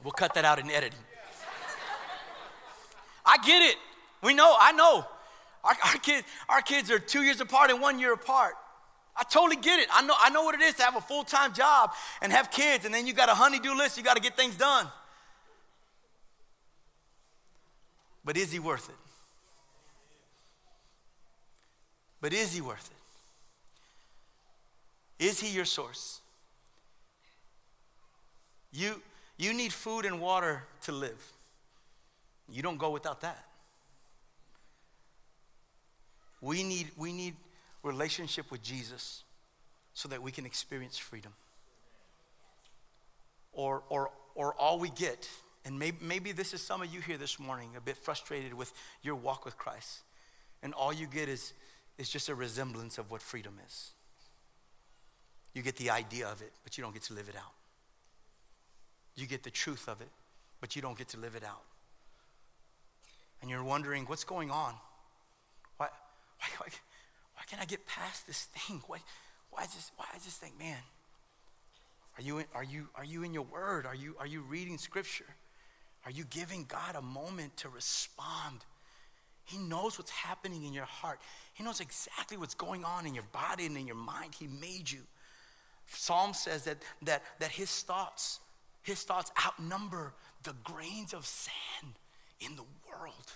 We'll 0.03 0.11
cut 0.11 0.33
that 0.35 0.45
out 0.45 0.59
in 0.59 0.69
editing. 0.69 0.99
I 3.25 3.37
get 3.37 3.63
it. 3.63 3.77
We 4.21 4.33
know, 4.33 4.55
I 4.59 4.71
know. 4.71 5.05
Our, 5.63 5.75
our, 5.85 5.93
kid, 5.93 6.25
our 6.47 6.61
kids 6.61 6.91
are 6.91 6.99
two 6.99 7.23
years 7.23 7.41
apart 7.41 7.71
and 7.71 7.81
one 7.81 7.97
year 7.97 8.13
apart. 8.13 8.53
I 9.17 9.23
totally 9.23 9.55
get 9.55 9.79
it. 9.79 9.87
I 9.93 10.01
know, 10.01 10.13
I 10.19 10.29
know 10.29 10.43
what 10.43 10.55
it 10.55 10.61
is 10.61 10.75
to 10.75 10.83
have 10.83 10.95
a 10.95 11.01
full 11.01 11.23
time 11.23 11.53
job 11.53 11.93
and 12.21 12.31
have 12.31 12.51
kids, 12.51 12.85
and 12.85 12.93
then 12.93 13.07
you 13.07 13.13
got 13.13 13.29
a 13.29 13.33
honeydew 13.33 13.73
list, 13.73 13.97
you 13.97 14.03
got 14.03 14.15
to 14.15 14.21
get 14.21 14.35
things 14.35 14.55
done. 14.55 14.87
But 18.25 18.35
is 18.37 18.51
he 18.51 18.59
worth 18.59 18.89
it? 18.89 18.95
But 22.19 22.33
is 22.33 22.53
he 22.53 22.61
worth 22.61 22.89
it? 25.19 25.25
Is 25.25 25.39
he 25.39 25.49
your 25.49 25.65
source? 25.65 26.21
You, 28.73 29.01
you 29.37 29.53
need 29.53 29.71
food 29.71 30.05
and 30.05 30.19
water 30.19 30.63
to 30.81 30.91
live. 30.91 31.31
You 32.49 32.61
don't 32.61 32.77
go 32.77 32.89
without 32.89 33.21
that. 33.21 33.45
We 36.41 36.63
need, 36.63 36.91
we 36.97 37.13
need 37.13 37.35
relationship 37.85 38.51
with 38.51 38.61
Jesus 38.61 39.23
so 39.93 40.09
that 40.09 40.21
we 40.21 40.31
can 40.31 40.45
experience 40.45 40.97
freedom. 40.97 41.31
Or, 43.53 43.83
or, 43.89 44.11
or 44.33 44.53
all 44.55 44.79
we 44.79 44.89
get, 44.89 45.29
and 45.63 45.79
maybe, 45.79 45.97
maybe 46.01 46.31
this 46.33 46.53
is 46.53 46.61
some 46.61 46.81
of 46.81 46.93
you 46.93 46.99
here 46.99 47.17
this 47.17 47.39
morning, 47.39 47.69
a 47.77 47.81
bit 47.81 47.95
frustrated 47.95 48.53
with 48.53 48.73
your 49.01 49.15
walk 49.15 49.45
with 49.45 49.57
Christ, 49.57 50.01
and 50.61 50.73
all 50.73 50.91
you 50.91 51.07
get 51.07 51.29
is, 51.29 51.53
is 51.97 52.09
just 52.09 52.27
a 52.27 52.35
resemblance 52.35 52.97
of 52.97 53.09
what 53.09 53.21
freedom 53.21 53.53
is. 53.65 53.91
You 55.53 55.61
get 55.61 55.77
the 55.77 55.89
idea 55.89 56.27
of 56.27 56.41
it, 56.41 56.51
but 56.65 56.77
you 56.77 56.83
don't 56.83 56.93
get 56.93 57.03
to 57.03 57.13
live 57.13 57.29
it 57.29 57.35
out. 57.37 57.53
You 59.15 59.25
get 59.27 59.43
the 59.43 59.51
truth 59.51 59.87
of 59.87 60.01
it, 60.01 60.09
but 60.59 60.75
you 60.75 60.81
don't 60.81 60.97
get 60.97 61.07
to 61.09 61.17
live 61.17 61.35
it 61.35 61.43
out. 61.45 61.61
And 63.41 63.49
you're 63.49 63.63
wondering, 63.63 64.05
what's 64.05 64.25
going 64.25 64.51
on? 64.51 64.73
Why, 65.77 65.87
why, 66.39 66.47
why, 66.57 66.67
can't 67.47 67.61
I 67.61 67.65
get 67.65 67.85
past 67.87 68.27
this 68.27 68.45
thing? 68.45 68.81
Why, 68.87 68.99
why, 69.51 69.63
is 69.63 69.73
this, 69.73 69.91
why 69.97 70.05
is 70.15 70.25
this 70.25 70.35
thing, 70.35 70.53
man? 70.59 70.77
Are 72.17 72.21
you, 72.21 72.39
in, 72.39 72.45
are, 72.53 72.63
you, 72.63 72.87
are 72.95 73.03
you 73.03 73.23
in 73.23 73.33
your 73.33 73.43
word? 73.43 73.85
Are 73.85 73.95
you, 73.95 74.15
are 74.19 74.27
you 74.27 74.41
reading 74.41 74.77
scripture? 74.77 75.25
Are 76.05 76.11
you 76.11 76.23
giving 76.25 76.65
God 76.65 76.95
a 76.95 77.01
moment 77.01 77.57
to 77.57 77.69
respond? 77.69 78.63
He 79.43 79.57
knows 79.57 79.97
what's 79.97 80.11
happening 80.11 80.63
in 80.63 80.73
your 80.73 80.85
heart. 80.85 81.19
He 81.53 81.63
knows 81.63 81.79
exactly 81.79 82.37
what's 82.37 82.55
going 82.55 82.83
on 82.83 83.05
in 83.05 83.13
your 83.13 83.25
body 83.31 83.65
and 83.65 83.77
in 83.77 83.85
your 83.85 83.95
mind. 83.95 84.35
He 84.35 84.47
made 84.47 84.89
you. 84.91 85.01
Psalm 85.87 86.33
says 86.33 86.63
that, 86.65 86.77
that, 87.03 87.21
that 87.39 87.51
his 87.51 87.69
thoughts, 87.69 88.39
his 88.81 89.03
thoughts 89.03 89.31
outnumber 89.45 90.13
the 90.43 90.55
grains 90.63 91.13
of 91.13 91.25
sand 91.25 91.93
in 92.39 92.55
the 92.55 92.63
world. 92.89 93.31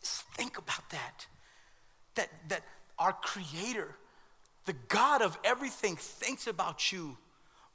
Just 0.00 0.24
think 0.38 0.56
about 0.56 0.88
that. 0.90 1.26
That, 2.14 2.30
that 2.48 2.62
our 2.98 3.12
Creator, 3.12 3.94
the 4.64 4.74
God 4.88 5.20
of 5.20 5.36
everything, 5.44 5.96
thinks 5.96 6.46
about 6.46 6.92
you 6.92 7.18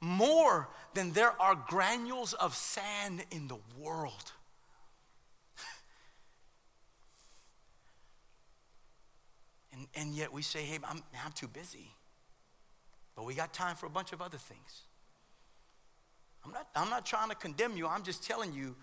more 0.00 0.68
than 0.94 1.12
there 1.12 1.40
are 1.40 1.54
granules 1.54 2.32
of 2.34 2.54
sand 2.54 3.24
in 3.30 3.48
the 3.48 3.58
world. 3.78 4.32
and, 9.72 9.86
and 9.94 10.14
yet 10.14 10.32
we 10.32 10.42
say, 10.42 10.62
hey, 10.62 10.78
I'm, 10.84 11.02
I'm 11.24 11.32
too 11.32 11.48
busy. 11.48 11.90
But 13.14 13.24
we 13.24 13.34
got 13.34 13.52
time 13.52 13.76
for 13.76 13.86
a 13.86 13.90
bunch 13.90 14.12
of 14.12 14.20
other 14.20 14.38
things. 14.38 14.82
I'm 16.44 16.52
not, 16.52 16.68
I'm 16.74 16.90
not 16.90 17.06
trying 17.06 17.30
to 17.30 17.34
condemn 17.34 17.76
you. 17.76 17.86
I'm 17.86 18.02
just 18.02 18.22
telling 18.24 18.52
you 18.52 18.74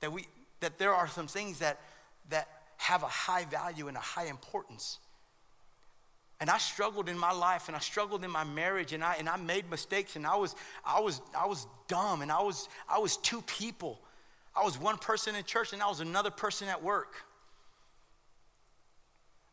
that, 0.00 0.10
we, 0.12 0.26
that 0.60 0.78
there 0.78 0.92
are 0.92 1.06
some 1.06 1.28
things 1.28 1.60
that, 1.60 1.78
that 2.30 2.48
have 2.76 3.02
a 3.02 3.08
high 3.08 3.44
value 3.44 3.88
and 3.88 3.96
a 3.96 4.00
high 4.00 4.26
importance. 4.26 4.98
And 6.40 6.50
I 6.50 6.58
struggled 6.58 7.08
in 7.08 7.18
my 7.18 7.32
life 7.32 7.68
and 7.68 7.76
I 7.76 7.80
struggled 7.80 8.22
in 8.22 8.30
my 8.30 8.44
marriage 8.44 8.92
and 8.92 9.02
I, 9.02 9.14
and 9.14 9.28
I 9.28 9.36
made 9.36 9.70
mistakes 9.70 10.16
and 10.16 10.26
I 10.26 10.36
was, 10.36 10.54
I, 10.84 11.00
was, 11.00 11.22
I 11.36 11.46
was 11.46 11.66
dumb 11.88 12.20
and 12.20 12.30
I 12.30 12.42
was, 12.42 12.68
I 12.88 12.98
was 12.98 13.16
two 13.16 13.40
people. 13.42 13.98
I 14.54 14.64
was 14.64 14.78
one 14.78 14.98
person 14.98 15.34
in 15.34 15.44
church 15.44 15.72
and 15.72 15.82
I 15.82 15.88
was 15.88 16.00
another 16.00 16.30
person 16.30 16.68
at 16.68 16.82
work. 16.82 17.25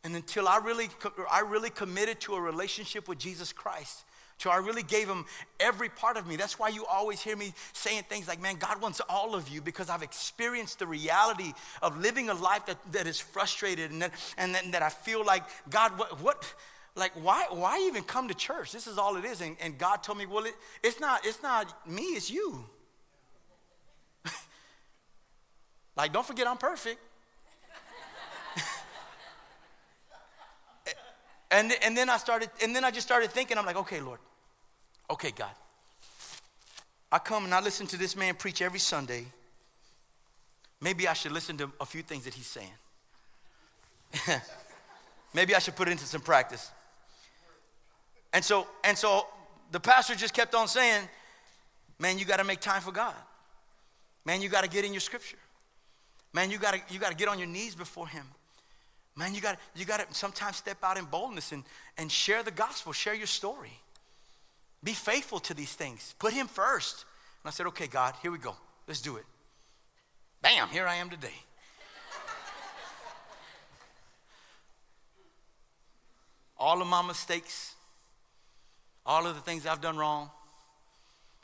And 0.04 0.14
until 0.14 0.46
I 0.46 0.58
really, 0.58 0.88
I 1.30 1.40
really 1.40 1.70
committed 1.70 2.20
to 2.20 2.34
a 2.34 2.40
relationship 2.40 3.08
with 3.08 3.18
Jesus 3.18 3.52
Christ, 3.52 4.04
so 4.38 4.50
I 4.50 4.56
really 4.56 4.82
gave 4.82 5.08
him 5.08 5.24
every 5.60 5.88
part 5.88 6.16
of 6.16 6.26
me. 6.26 6.36
That's 6.36 6.58
why 6.58 6.68
you 6.68 6.84
always 6.86 7.22
hear 7.22 7.36
me 7.36 7.54
saying 7.72 8.02
things 8.08 8.28
like, 8.28 8.42
man, 8.42 8.56
God 8.56 8.82
wants 8.82 9.00
all 9.08 9.34
of 9.34 9.48
you 9.48 9.60
because 9.60 9.88
I've 9.88 10.02
experienced 10.02 10.80
the 10.80 10.86
reality 10.86 11.52
of 11.80 11.98
living 11.98 12.28
a 12.28 12.34
life 12.34 12.66
that, 12.66 12.76
that 12.92 13.06
is 13.06 13.18
frustrated 13.18 13.90
and 13.90 14.02
that, 14.02 14.12
and 14.36 14.54
that, 14.54 14.72
that 14.72 14.82
I 14.82 14.88
feel 14.88 15.24
like, 15.24 15.44
God, 15.70 15.98
what, 15.98 16.20
what, 16.20 16.54
like, 16.96 17.12
why, 17.12 17.46
why 17.50 17.78
even 17.86 18.02
come 18.02 18.28
to 18.28 18.34
church? 18.34 18.72
This 18.72 18.86
is 18.86 18.98
all 18.98 19.16
it 19.16 19.24
is. 19.24 19.40
And, 19.40 19.56
and 19.60 19.78
God 19.78 20.02
told 20.02 20.18
me, 20.18 20.26
well, 20.26 20.44
it, 20.44 20.54
it's, 20.82 21.00
not, 21.00 21.24
it's 21.24 21.42
not 21.42 21.88
me, 21.88 22.02
it's 22.02 22.30
you. 22.30 22.64
like, 25.96 26.12
don't 26.12 26.26
forget 26.26 26.46
I'm 26.46 26.58
perfect. 26.58 27.00
And, 31.54 31.72
and 31.82 31.96
then 31.96 32.10
I 32.10 32.16
started, 32.16 32.50
and 32.64 32.74
then 32.74 32.82
I 32.82 32.90
just 32.90 33.06
started 33.06 33.30
thinking, 33.30 33.56
I'm 33.58 33.64
like, 33.64 33.76
okay, 33.76 34.00
Lord, 34.00 34.18
okay, 35.08 35.30
God. 35.30 35.52
I 37.12 37.20
come 37.20 37.44
and 37.44 37.54
I 37.54 37.60
listen 37.60 37.86
to 37.86 37.96
this 37.96 38.16
man 38.16 38.34
preach 38.34 38.60
every 38.60 38.80
Sunday. 38.80 39.24
Maybe 40.80 41.06
I 41.06 41.12
should 41.12 41.30
listen 41.30 41.56
to 41.58 41.70
a 41.80 41.86
few 41.86 42.02
things 42.02 42.24
that 42.24 42.34
he's 42.34 42.48
saying. 42.48 42.66
Maybe 45.34 45.54
I 45.54 45.60
should 45.60 45.76
put 45.76 45.86
it 45.86 45.92
into 45.92 46.06
some 46.06 46.22
practice. 46.22 46.72
And 48.32 48.44
so, 48.44 48.66
and 48.82 48.98
so 48.98 49.28
the 49.70 49.78
pastor 49.78 50.16
just 50.16 50.34
kept 50.34 50.56
on 50.56 50.66
saying, 50.66 51.08
man, 52.00 52.18
you 52.18 52.24
got 52.24 52.38
to 52.38 52.44
make 52.44 52.58
time 52.58 52.82
for 52.82 52.90
God. 52.90 53.14
Man, 54.24 54.42
you 54.42 54.48
got 54.48 54.64
to 54.64 54.68
get 54.68 54.84
in 54.84 54.92
your 54.92 55.00
scripture. 55.00 55.38
Man, 56.32 56.50
you 56.50 56.58
got 56.58 56.74
to 56.74 56.80
you 56.90 56.98
got 56.98 57.10
to 57.10 57.16
get 57.16 57.28
on 57.28 57.38
your 57.38 57.46
knees 57.46 57.76
before 57.76 58.08
him. 58.08 58.26
Man, 59.16 59.34
you 59.34 59.40
got 59.40 59.58
you 59.76 59.84
got 59.84 60.00
to 60.00 60.14
sometimes 60.14 60.56
step 60.56 60.78
out 60.82 60.98
in 60.98 61.04
boldness 61.04 61.52
and, 61.52 61.62
and 61.96 62.10
share 62.10 62.42
the 62.42 62.50
gospel, 62.50 62.92
share 62.92 63.14
your 63.14 63.28
story. 63.28 63.70
Be 64.82 64.92
faithful 64.92 65.38
to 65.40 65.54
these 65.54 65.72
things. 65.72 66.14
Put 66.18 66.32
him 66.32 66.48
first. 66.48 67.04
And 67.42 67.48
I 67.48 67.52
said, 67.52 67.66
okay, 67.66 67.86
God, 67.86 68.14
here 68.22 68.30
we 68.30 68.38
go. 68.38 68.56
Let's 68.86 69.00
do 69.00 69.16
it. 69.16 69.24
Bam, 70.42 70.68
here 70.68 70.86
I 70.86 70.96
am 70.96 71.08
today. 71.08 71.28
all 76.58 76.82
of 76.82 76.88
my 76.88 77.02
mistakes, 77.02 77.74
all 79.06 79.26
of 79.26 79.34
the 79.34 79.40
things 79.40 79.66
I've 79.66 79.80
done 79.80 79.96
wrong, 79.96 80.30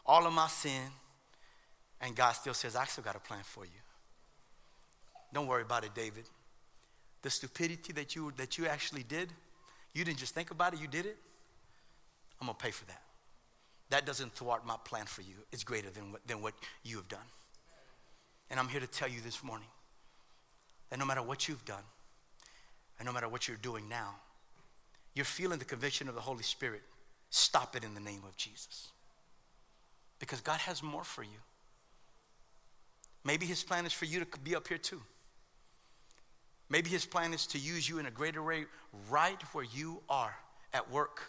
all 0.05 0.27
of 0.27 0.33
my 0.33 0.49
sin, 0.49 0.91
and 2.01 2.15
God 2.15 2.33
still 2.33 2.55
says, 2.55 2.77
I 2.77 2.85
still 2.85 3.05
got 3.05 3.17
a 3.17 3.21
plan 3.21 3.41
for 3.43 3.65
you. 3.65 3.71
Don't 5.33 5.47
worry 5.47 5.63
about 5.63 5.85
it, 5.85 5.95
David 5.95 6.25
the 7.23 7.31
stupidity 7.31 7.93
that 7.95 8.15
you, 8.15 8.33
that 8.37 8.59
you 8.59 8.67
actually 8.67 9.03
did, 9.03 9.33
you 9.95 10.05
didn't 10.05 10.19
just 10.19 10.35
think 10.35 10.51
about 10.51 10.75
it, 10.75 10.81
you 10.81 10.89
did 10.89 11.07
it, 11.07 11.17
I'm 12.41 12.47
gonna 12.47 12.59
pay 12.59 12.71
for 12.71 12.87
that. 12.87 13.03
That 13.91 14.07
doesn't 14.07 14.33
thwart 14.33 14.67
my 14.67 14.77
plan 14.85 15.07
for 15.07 15.23
you. 15.23 15.35
It's 15.53 15.65
greater 15.65 15.91
than 15.91 16.13
what, 16.13 16.27
than 16.27 16.43
what 16.43 16.55
you 16.85 16.97
have 16.97 17.09
done. 17.09 17.19
And 18.51 18.59
I'm 18.59 18.69
here 18.69 18.81
to 18.81 18.87
tell 18.87 19.09
you 19.09 19.21
this 19.21 19.43
morning 19.43 19.69
that 20.89 20.99
no 20.99 21.05
matter 21.05 21.23
what 21.23 21.49
you've 21.49 21.65
done, 21.65 21.83
and 22.99 23.07
no 23.07 23.13
matter 23.13 23.29
what 23.29 23.49
you're 23.49 23.57
doing 23.57 23.89
now, 23.89 24.15
you're 25.15 25.25
feeling 25.25 25.59
the 25.59 25.65
conviction 25.65 26.09
of 26.09 26.15
the 26.15 26.21
Holy 26.21 26.43
Spirit. 26.43 26.83
Stop 27.31 27.75
it 27.75 27.83
in 27.83 27.95
the 27.95 28.01
name 28.01 28.23
of 28.29 28.37
Jesus. 28.37 28.89
Because 30.19 30.41
God 30.41 30.61
has 30.61 30.83
more 30.83 31.03
for 31.03 31.23
you. 31.23 31.41
Maybe 33.25 33.47
His 33.47 33.65
plan 33.65 33.87
is 33.87 33.93
for 33.93 34.05
you 34.05 34.21
to 34.21 34.39
be 34.41 34.55
up 34.55 34.69
here 34.69 34.79
too. 34.79 35.01
Maybe 36.71 36.89
his 36.89 37.05
plan 37.05 37.35
is 37.35 37.47
to 37.49 37.59
use 37.59 37.89
you 37.89 37.99
in 37.99 38.07
a 38.07 38.11
greater 38.11 38.43
way 38.43 38.65
right 39.11 39.43
where 39.53 39.65
you 39.65 40.01
are 40.09 40.35
at 40.73 40.91
work, 40.91 41.23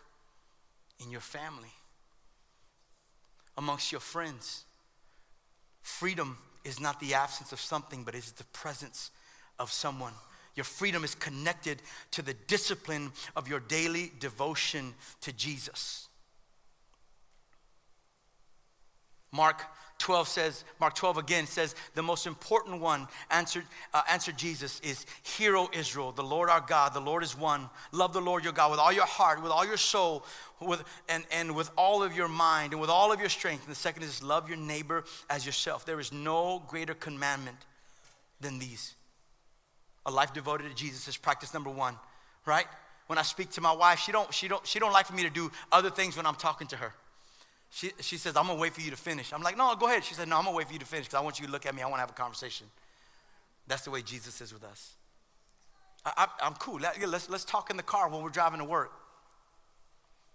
in 1.04 1.10
your 1.10 1.21
family, 1.21 1.73
amongst 3.58 3.91
your 3.91 4.01
friends. 4.01 4.65
Freedom 5.82 6.38
is 6.63 6.80
not 6.80 6.99
the 6.99 7.15
absence 7.15 7.51
of 7.51 7.60
something, 7.60 8.04
but 8.04 8.13
is 8.13 8.32
the 8.34 8.43
presence 8.45 9.10
of 9.58 9.71
someone. 9.71 10.13
Your 10.56 10.63
freedom 10.63 11.04
is 11.04 11.15
connected 11.15 11.82
to 12.12 12.21
the 12.21 12.36
discipline 12.45 13.12
of 13.36 13.47
your 13.47 13.60
daily 13.60 14.12
devotion 14.19 14.93
to 15.21 15.34
Jesus. 15.34 16.08
Mark 19.32 19.63
12 20.01 20.27
says, 20.27 20.63
Mark 20.79 20.95
12 20.95 21.17
again 21.17 21.47
says, 21.47 21.75
the 21.93 22.01
most 22.01 22.27
important 22.27 22.81
one 22.81 23.07
answered, 23.29 23.63
uh, 23.93 24.01
answered 24.09 24.37
Jesus 24.37 24.79
is, 24.81 25.05
Hear, 25.23 25.55
O 25.55 25.69
Israel, 25.73 26.11
the 26.11 26.23
Lord 26.23 26.49
our 26.49 26.59
God, 26.59 26.93
the 26.93 26.99
Lord 26.99 27.23
is 27.23 27.37
one. 27.37 27.69
Love 27.91 28.11
the 28.11 28.21
Lord 28.21 28.43
your 28.43 28.53
God 28.53 28.71
with 28.71 28.79
all 28.79 28.91
your 28.91 29.05
heart, 29.05 29.41
with 29.41 29.51
all 29.51 29.65
your 29.65 29.77
soul, 29.77 30.25
with, 30.59 30.83
and, 31.07 31.23
and 31.31 31.55
with 31.55 31.71
all 31.77 32.03
of 32.03 32.15
your 32.15 32.27
mind, 32.27 32.73
and 32.73 32.81
with 32.81 32.89
all 32.89 33.11
of 33.11 33.19
your 33.19 33.29
strength. 33.29 33.63
And 33.63 33.71
the 33.71 33.79
second 33.79 34.03
is, 34.03 34.21
love 34.21 34.49
your 34.49 34.57
neighbor 34.57 35.05
as 35.29 35.45
yourself. 35.45 35.85
There 35.85 35.99
is 35.99 36.11
no 36.11 36.61
greater 36.67 36.93
commandment 36.93 37.57
than 38.41 38.59
these. 38.59 38.95
A 40.05 40.11
life 40.11 40.33
devoted 40.33 40.69
to 40.69 40.75
Jesus 40.75 41.07
is 41.07 41.15
practice 41.15 41.53
number 41.53 41.69
one, 41.69 41.95
right? 42.45 42.65
When 43.07 43.19
I 43.19 43.23
speak 43.23 43.51
to 43.51 43.61
my 43.61 43.71
wife, 43.71 43.99
she 43.99 44.11
don't, 44.11 44.33
she 44.33 44.47
don't, 44.47 44.65
she 44.65 44.79
don't 44.79 44.93
like 44.93 45.05
for 45.05 45.13
me 45.13 45.23
to 45.23 45.29
do 45.29 45.51
other 45.71 45.89
things 45.89 46.17
when 46.17 46.25
I'm 46.25 46.35
talking 46.35 46.67
to 46.67 46.77
her. 46.77 46.93
She, 47.71 47.91
she 48.01 48.17
says, 48.17 48.36
I'm 48.36 48.47
gonna 48.47 48.60
wait 48.60 48.73
for 48.73 48.81
you 48.81 48.91
to 48.91 48.97
finish. 48.97 49.31
I'm 49.31 49.41
like, 49.41 49.57
no, 49.57 49.73
go 49.75 49.88
ahead. 49.88 50.03
She 50.03 50.13
said, 50.13 50.27
no, 50.27 50.38
I'm 50.38 50.43
gonna 50.43 50.57
wait 50.57 50.67
for 50.67 50.73
you 50.73 50.79
to 50.79 50.86
finish 50.86 51.07
because 51.07 51.19
I 51.19 51.23
want 51.23 51.39
you 51.39 51.45
to 51.45 51.51
look 51.51 51.65
at 51.65 51.73
me. 51.73 51.81
I 51.81 51.88
wanna 51.88 52.01
have 52.01 52.12
a 52.12 52.13
conversation. 52.13 52.67
That's 53.65 53.84
the 53.84 53.91
way 53.91 54.01
Jesus 54.01 54.41
is 54.41 54.53
with 54.53 54.65
us. 54.65 54.95
I, 56.05 56.27
am 56.41 56.55
cool. 56.55 56.79
Let, 56.79 56.99
let's, 57.07 57.29
let's 57.29 57.45
talk 57.45 57.69
in 57.69 57.77
the 57.77 57.84
car 57.84 58.10
when 58.10 58.21
we're 58.21 58.29
driving 58.29 58.60
to 58.60 58.65
work. 58.65 58.91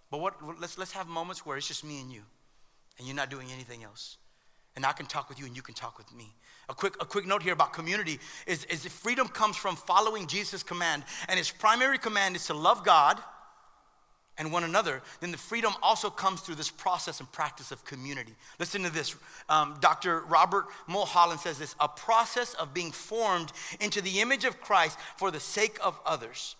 But 0.09 0.19
what, 0.19 0.59
let's, 0.59 0.77
let's 0.77 0.93
have 0.93 1.07
moments 1.07 1.45
where 1.45 1.57
it's 1.57 1.67
just 1.67 1.83
me 1.83 2.01
and 2.01 2.11
you, 2.11 2.23
and 2.97 3.05
you're 3.05 3.15
not 3.15 3.29
doing 3.29 3.49
anything 3.53 3.83
else. 3.83 4.17
And 4.75 4.85
I 4.85 4.93
can 4.93 5.05
talk 5.05 5.27
with 5.27 5.39
you, 5.39 5.45
and 5.45 5.55
you 5.55 5.61
can 5.61 5.75
talk 5.75 5.97
with 5.97 6.13
me. 6.15 6.33
A 6.69 6.73
quick, 6.73 6.95
a 7.01 7.05
quick 7.05 7.27
note 7.27 7.43
here 7.43 7.53
about 7.53 7.73
community 7.73 8.19
is, 8.45 8.63
is 8.65 8.85
freedom 8.85 9.27
comes 9.27 9.57
from 9.57 9.75
following 9.75 10.25
Jesus' 10.25 10.63
command, 10.63 11.03
and 11.27 11.37
his 11.37 11.51
primary 11.51 11.97
command 11.97 12.35
is 12.35 12.47
to 12.47 12.53
love 12.53 12.85
God 12.85 13.19
and 14.37 14.51
one 14.51 14.63
another, 14.63 15.01
then 15.19 15.31
the 15.31 15.37
freedom 15.37 15.73
also 15.81 16.09
comes 16.09 16.41
through 16.41 16.55
this 16.55 16.69
process 16.69 17.19
and 17.19 17.31
practice 17.31 17.71
of 17.71 17.83
community. 17.85 18.33
Listen 18.59 18.83
to 18.83 18.89
this. 18.89 19.15
Um, 19.49 19.77
Dr. 19.81 20.21
Robert 20.21 20.65
Mulholland 20.87 21.39
says 21.39 21.57
this 21.57 21.75
a 21.79 21.87
process 21.87 22.53
of 22.55 22.73
being 22.73 22.91
formed 22.91 23.51
into 23.79 24.01
the 24.01 24.21
image 24.21 24.45
of 24.45 24.61
Christ 24.61 24.97
for 25.17 25.31
the 25.31 25.39
sake 25.39 25.77
of 25.83 25.99
others. 26.05 26.55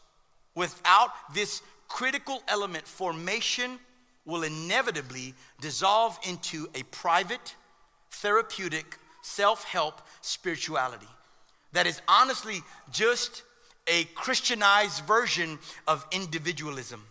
Without 0.56 1.12
this 1.34 1.62
critical 1.88 2.42
element, 2.48 2.88
formation 2.88 3.80
will 4.26 4.44
inevitably 4.44 5.34
dissolve 5.62 6.20
into 6.28 6.68
a 6.76 6.84
private, 6.84 7.56
therapeutic, 8.12 8.98
self 9.22 9.64
help 9.66 10.02
spirituality 10.22 11.08
that 11.74 11.86
is 11.86 12.02
honestly 12.08 12.62
just 12.92 13.44
a 13.88 14.06
Christianized 14.16 15.04
version 15.06 15.60
of 15.88 16.06
individualism 16.12 17.04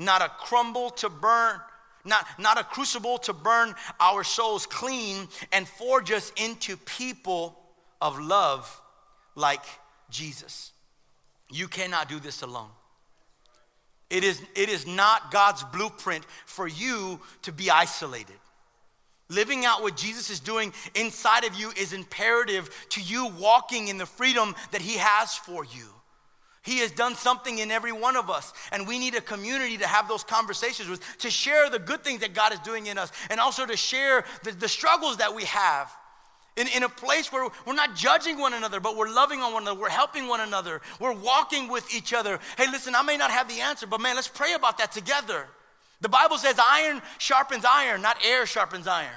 not 0.00 0.22
a 0.22 0.28
crumble 0.28 0.90
to 0.90 1.08
burn, 1.08 1.60
not, 2.04 2.26
not 2.38 2.58
a 2.58 2.64
crucible 2.64 3.18
to 3.18 3.32
burn 3.32 3.74
our 4.00 4.24
souls 4.24 4.66
clean 4.66 5.28
and 5.52 5.68
forge 5.68 6.10
us 6.10 6.32
into 6.36 6.76
people 6.78 7.56
of 8.00 8.18
love 8.18 8.80
like 9.34 9.62
Jesus. 10.08 10.72
You 11.50 11.68
cannot 11.68 12.08
do 12.08 12.18
this 12.18 12.42
alone. 12.42 12.70
It 14.08 14.24
is, 14.24 14.42
it 14.56 14.68
is 14.68 14.86
not 14.86 15.30
God's 15.30 15.62
blueprint 15.64 16.24
for 16.46 16.66
you 16.66 17.20
to 17.42 17.52
be 17.52 17.70
isolated. 17.70 18.36
Living 19.28 19.64
out 19.64 19.82
what 19.82 19.96
Jesus 19.96 20.30
is 20.30 20.40
doing 20.40 20.72
inside 20.96 21.44
of 21.44 21.54
you 21.54 21.70
is 21.76 21.92
imperative 21.92 22.68
to 22.90 23.00
you 23.00 23.28
walking 23.38 23.86
in 23.86 23.98
the 23.98 24.06
freedom 24.06 24.56
that 24.72 24.80
He 24.80 24.96
has 24.96 25.36
for 25.36 25.64
you. 25.64 25.86
He 26.62 26.78
has 26.80 26.90
done 26.90 27.14
something 27.14 27.58
in 27.58 27.70
every 27.70 27.92
one 27.92 28.16
of 28.16 28.28
us, 28.28 28.52
and 28.70 28.86
we 28.86 28.98
need 28.98 29.14
a 29.14 29.20
community 29.20 29.78
to 29.78 29.86
have 29.86 30.08
those 30.08 30.22
conversations 30.22 30.88
with, 30.90 31.02
to 31.18 31.30
share 31.30 31.70
the 31.70 31.78
good 31.78 32.04
things 32.04 32.20
that 32.20 32.34
God 32.34 32.52
is 32.52 32.58
doing 32.58 32.86
in 32.86 32.98
us, 32.98 33.10
and 33.30 33.40
also 33.40 33.64
to 33.64 33.76
share 33.76 34.24
the, 34.44 34.52
the 34.52 34.68
struggles 34.68 35.16
that 35.18 35.34
we 35.34 35.44
have. 35.44 35.90
In, 36.56 36.68
in 36.68 36.82
a 36.82 36.88
place 36.88 37.32
where 37.32 37.48
we're 37.66 37.72
not 37.72 37.96
judging 37.96 38.38
one 38.38 38.52
another, 38.52 38.80
but 38.80 38.94
we're 38.94 39.10
loving 39.10 39.40
on 39.40 39.54
one 39.54 39.62
another, 39.62 39.80
we're 39.80 39.88
helping 39.88 40.28
one 40.28 40.40
another, 40.40 40.82
we're 40.98 41.14
walking 41.14 41.68
with 41.68 41.94
each 41.94 42.12
other. 42.12 42.38
Hey, 42.58 42.66
listen, 42.70 42.94
I 42.94 43.02
may 43.02 43.16
not 43.16 43.30
have 43.30 43.48
the 43.48 43.60
answer, 43.60 43.86
but 43.86 44.00
man, 44.00 44.16
let's 44.16 44.28
pray 44.28 44.52
about 44.52 44.76
that 44.78 44.92
together. 44.92 45.46
The 46.02 46.10
Bible 46.10 46.36
says 46.36 46.58
iron 46.58 47.00
sharpens 47.18 47.64
iron, 47.64 48.02
not 48.02 48.18
air 48.22 48.44
sharpens 48.44 48.86
iron. 48.86 49.08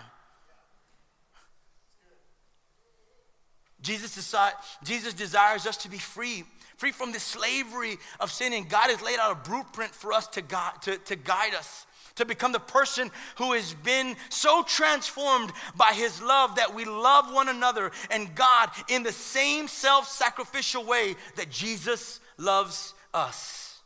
Jesus, 3.82 4.16
decide, 4.16 4.54
Jesus 4.86 5.14
desires 5.14 5.66
us 5.68 5.76
to 5.78 5.90
be 5.90 5.98
free 5.98 6.46
free 6.84 6.92
from 6.92 7.14
the 7.14 7.20
slavery 7.20 7.98
of 8.20 8.30
sin. 8.30 8.52
And 8.52 8.68
God 8.68 8.90
has 8.90 9.02
laid 9.02 9.18
out 9.18 9.32
a 9.32 9.50
blueprint 9.50 9.96
for 9.96 10.12
us 10.12 10.28
to, 10.28 10.42
guide, 10.42 10.82
to, 10.82 10.98
to 10.98 11.16
guide 11.16 11.54
us, 11.54 11.86
to 12.16 12.26
become 12.26 12.52
the 12.52 12.60
person 12.60 13.10
who 13.38 13.54
has 13.54 13.74
been 13.74 14.18
so 14.28 14.64
transformed 14.64 15.54
by 15.78 15.94
His 15.94 16.22
love 16.22 16.58
that 16.58 16.76
we 16.76 16.84
love 16.84 17.34
one 17.34 17.48
another 17.48 17.90
and 18.12 18.36
God 18.36 18.70
in 18.90 19.02
the 19.02 19.14
same 19.14 19.70
self 19.70 20.10
sacrificial 20.10 20.84
way 20.84 21.16
that 21.38 21.50
Jesus 21.50 22.20
loves 22.38 22.94
us. 23.14 23.80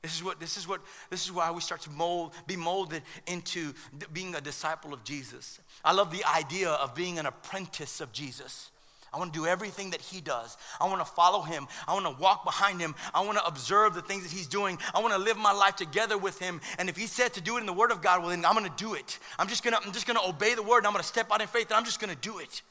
This 0.00 0.16
is 0.16 0.24
what 0.24 0.40
this 0.40 0.56
is 0.56 0.66
what 0.66 0.80
this 1.10 1.26
is 1.26 1.32
why 1.32 1.50
we 1.50 1.60
start 1.60 1.82
to 1.82 1.90
mold, 1.90 2.32
be 2.46 2.56
molded 2.56 3.02
into 3.26 3.74
being 4.14 4.34
a 4.34 4.40
disciple 4.40 4.94
of 4.94 5.04
Jesus. 5.04 5.60
I 5.84 5.92
love 5.92 6.10
the 6.10 6.24
idea 6.24 6.70
of 6.70 6.94
being 6.94 7.18
an 7.18 7.26
apprentice 7.26 8.00
of 8.00 8.12
Jesus. 8.12 8.70
I 9.14 9.18
want 9.18 9.32
to 9.32 9.38
do 9.38 9.46
everything 9.46 9.90
that 9.90 10.00
he 10.00 10.20
does. 10.20 10.56
I 10.80 10.86
want 10.86 10.98
to 11.00 11.12
follow 11.12 11.42
him. 11.42 11.68
I 11.86 11.94
want 11.94 12.06
to 12.06 12.20
walk 12.20 12.44
behind 12.44 12.80
him. 12.80 12.94
I 13.14 13.24
want 13.24 13.38
to 13.38 13.46
observe 13.46 13.94
the 13.94 14.02
things 14.02 14.24
that 14.24 14.32
he's 14.32 14.48
doing. 14.48 14.78
I 14.92 15.00
want 15.00 15.14
to 15.14 15.20
live 15.20 15.36
my 15.36 15.52
life 15.52 15.76
together 15.76 16.18
with 16.18 16.38
him. 16.40 16.60
And 16.78 16.88
if 16.88 16.96
he 16.96 17.06
said 17.06 17.32
to 17.34 17.40
do 17.40 17.56
it 17.56 17.60
in 17.60 17.66
the 17.66 17.72
word 17.72 17.92
of 17.92 18.02
God, 18.02 18.20
well 18.20 18.30
then 18.30 18.44
I'm 18.44 18.54
going 18.54 18.68
to 18.68 18.76
do 18.76 18.94
it. 18.94 19.18
I'm 19.38 19.46
just 19.46 19.62
going 19.62 19.76
to 19.76 19.80
I'm 19.84 19.92
just 19.92 20.06
going 20.06 20.18
to 20.18 20.28
obey 20.28 20.54
the 20.54 20.62
word 20.62 20.78
and 20.78 20.86
I'm 20.88 20.92
going 20.92 21.02
to 21.02 21.08
step 21.08 21.30
out 21.30 21.40
in 21.40 21.46
faith 21.46 21.68
and 21.68 21.74
I'm 21.74 21.84
just 21.84 22.00
going 22.00 22.14
to 22.14 22.20
do 22.20 22.38
it. 22.38 22.62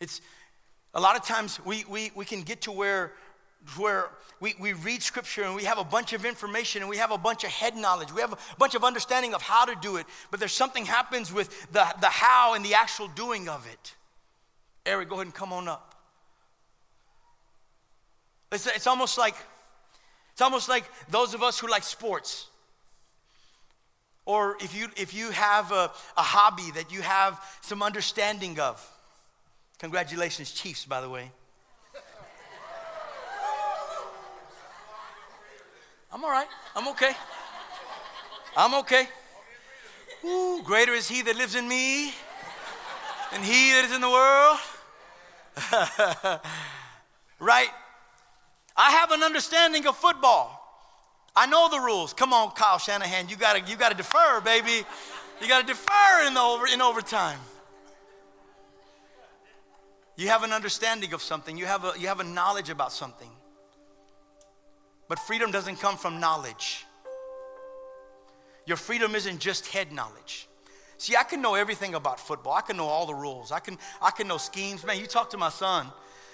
It's 0.00 0.20
a 0.94 1.00
lot 1.00 1.16
of 1.16 1.24
times 1.24 1.60
we 1.64 1.84
we 1.88 2.10
we 2.14 2.24
can 2.24 2.42
get 2.42 2.62
to 2.62 2.72
where 2.72 3.12
where 3.76 4.10
we, 4.40 4.54
we 4.60 4.72
read 4.72 5.02
scripture 5.02 5.42
and 5.42 5.54
we 5.54 5.64
have 5.64 5.78
a 5.78 5.84
bunch 5.84 6.12
of 6.12 6.24
information 6.24 6.82
and 6.82 6.90
we 6.90 6.98
have 6.98 7.10
a 7.10 7.18
bunch 7.18 7.44
of 7.44 7.50
head 7.50 7.76
knowledge. 7.76 8.12
We 8.12 8.20
have 8.20 8.32
a 8.32 8.38
bunch 8.58 8.74
of 8.74 8.84
understanding 8.84 9.34
of 9.34 9.42
how 9.42 9.64
to 9.64 9.74
do 9.80 9.96
it, 9.96 10.06
but 10.30 10.40
there's 10.40 10.52
something 10.52 10.84
happens 10.84 11.32
with 11.32 11.72
the, 11.72 11.86
the 12.00 12.08
how 12.08 12.54
and 12.54 12.64
the 12.64 12.74
actual 12.74 13.08
doing 13.08 13.48
of 13.48 13.66
it. 13.66 13.94
Eric, 14.84 15.08
go 15.08 15.16
ahead 15.16 15.26
and 15.26 15.34
come 15.34 15.52
on 15.52 15.68
up. 15.68 15.94
It's, 18.52 18.66
it's 18.66 18.86
almost 18.86 19.18
like 19.18 19.34
it's 20.32 20.42
almost 20.42 20.68
like 20.68 20.84
those 21.08 21.32
of 21.32 21.42
us 21.42 21.58
who 21.58 21.66
like 21.66 21.82
sports. 21.82 22.46
Or 24.26 24.56
if 24.60 24.76
you 24.76 24.88
if 24.96 25.14
you 25.14 25.30
have 25.30 25.72
a, 25.72 25.90
a 26.16 26.22
hobby 26.22 26.70
that 26.74 26.92
you 26.92 27.00
have 27.00 27.40
some 27.62 27.82
understanding 27.82 28.60
of. 28.60 28.86
Congratulations, 29.78 30.52
Chiefs, 30.52 30.84
by 30.84 31.00
the 31.00 31.08
way. 31.08 31.30
I'm 36.16 36.24
all 36.24 36.30
right. 36.30 36.48
I'm 36.74 36.88
okay. 36.88 37.12
I'm 38.56 38.72
okay. 38.76 39.06
Ooh, 40.24 40.62
greater 40.64 40.94
is 40.94 41.06
he 41.06 41.20
that 41.20 41.36
lives 41.36 41.54
in 41.54 41.68
me 41.68 42.14
than 43.30 43.42
he 43.42 43.72
that 43.72 43.84
is 43.84 43.94
in 43.94 44.00
the 44.00 44.08
world. 44.08 44.58
right? 47.38 47.68
I 48.74 48.92
have 48.92 49.10
an 49.10 49.22
understanding 49.22 49.86
of 49.86 49.94
football. 49.94 50.58
I 51.36 51.44
know 51.44 51.68
the 51.68 51.80
rules. 51.80 52.14
Come 52.14 52.32
on, 52.32 52.52
Kyle 52.52 52.78
Shanahan. 52.78 53.28
You 53.28 53.36
gotta, 53.36 53.60
you 53.70 53.76
gotta 53.76 53.94
defer, 53.94 54.40
baby. 54.40 54.86
You 55.42 55.48
gotta 55.48 55.66
defer 55.66 56.26
in, 56.26 56.32
the 56.32 56.40
over, 56.40 56.66
in 56.66 56.80
overtime. 56.80 57.40
You 60.16 60.28
have 60.28 60.44
an 60.44 60.52
understanding 60.52 61.12
of 61.12 61.20
something. 61.20 61.58
You 61.58 61.66
have 61.66 61.84
a, 61.84 61.92
you 61.98 62.08
have 62.08 62.20
a 62.20 62.24
knowledge 62.24 62.70
about 62.70 62.90
something. 62.90 63.35
But 65.08 65.18
freedom 65.18 65.50
doesn't 65.50 65.76
come 65.76 65.96
from 65.96 66.20
knowledge. 66.20 66.84
Your 68.66 68.76
freedom 68.76 69.14
isn't 69.14 69.38
just 69.38 69.68
head 69.68 69.92
knowledge. 69.92 70.48
See, 70.98 71.14
I 71.14 71.22
can 71.22 71.40
know 71.40 71.54
everything 71.54 71.94
about 71.94 72.18
football. 72.18 72.54
I 72.54 72.62
can 72.62 72.76
know 72.76 72.86
all 72.86 73.06
the 73.06 73.14
rules. 73.14 73.52
I 73.52 73.60
can, 73.60 73.78
I 74.02 74.10
can 74.10 74.26
know 74.26 74.38
schemes. 74.38 74.84
Man, 74.84 74.98
you 74.98 75.06
talk 75.06 75.30
to 75.30 75.38
my 75.38 75.50
son. 75.50 75.86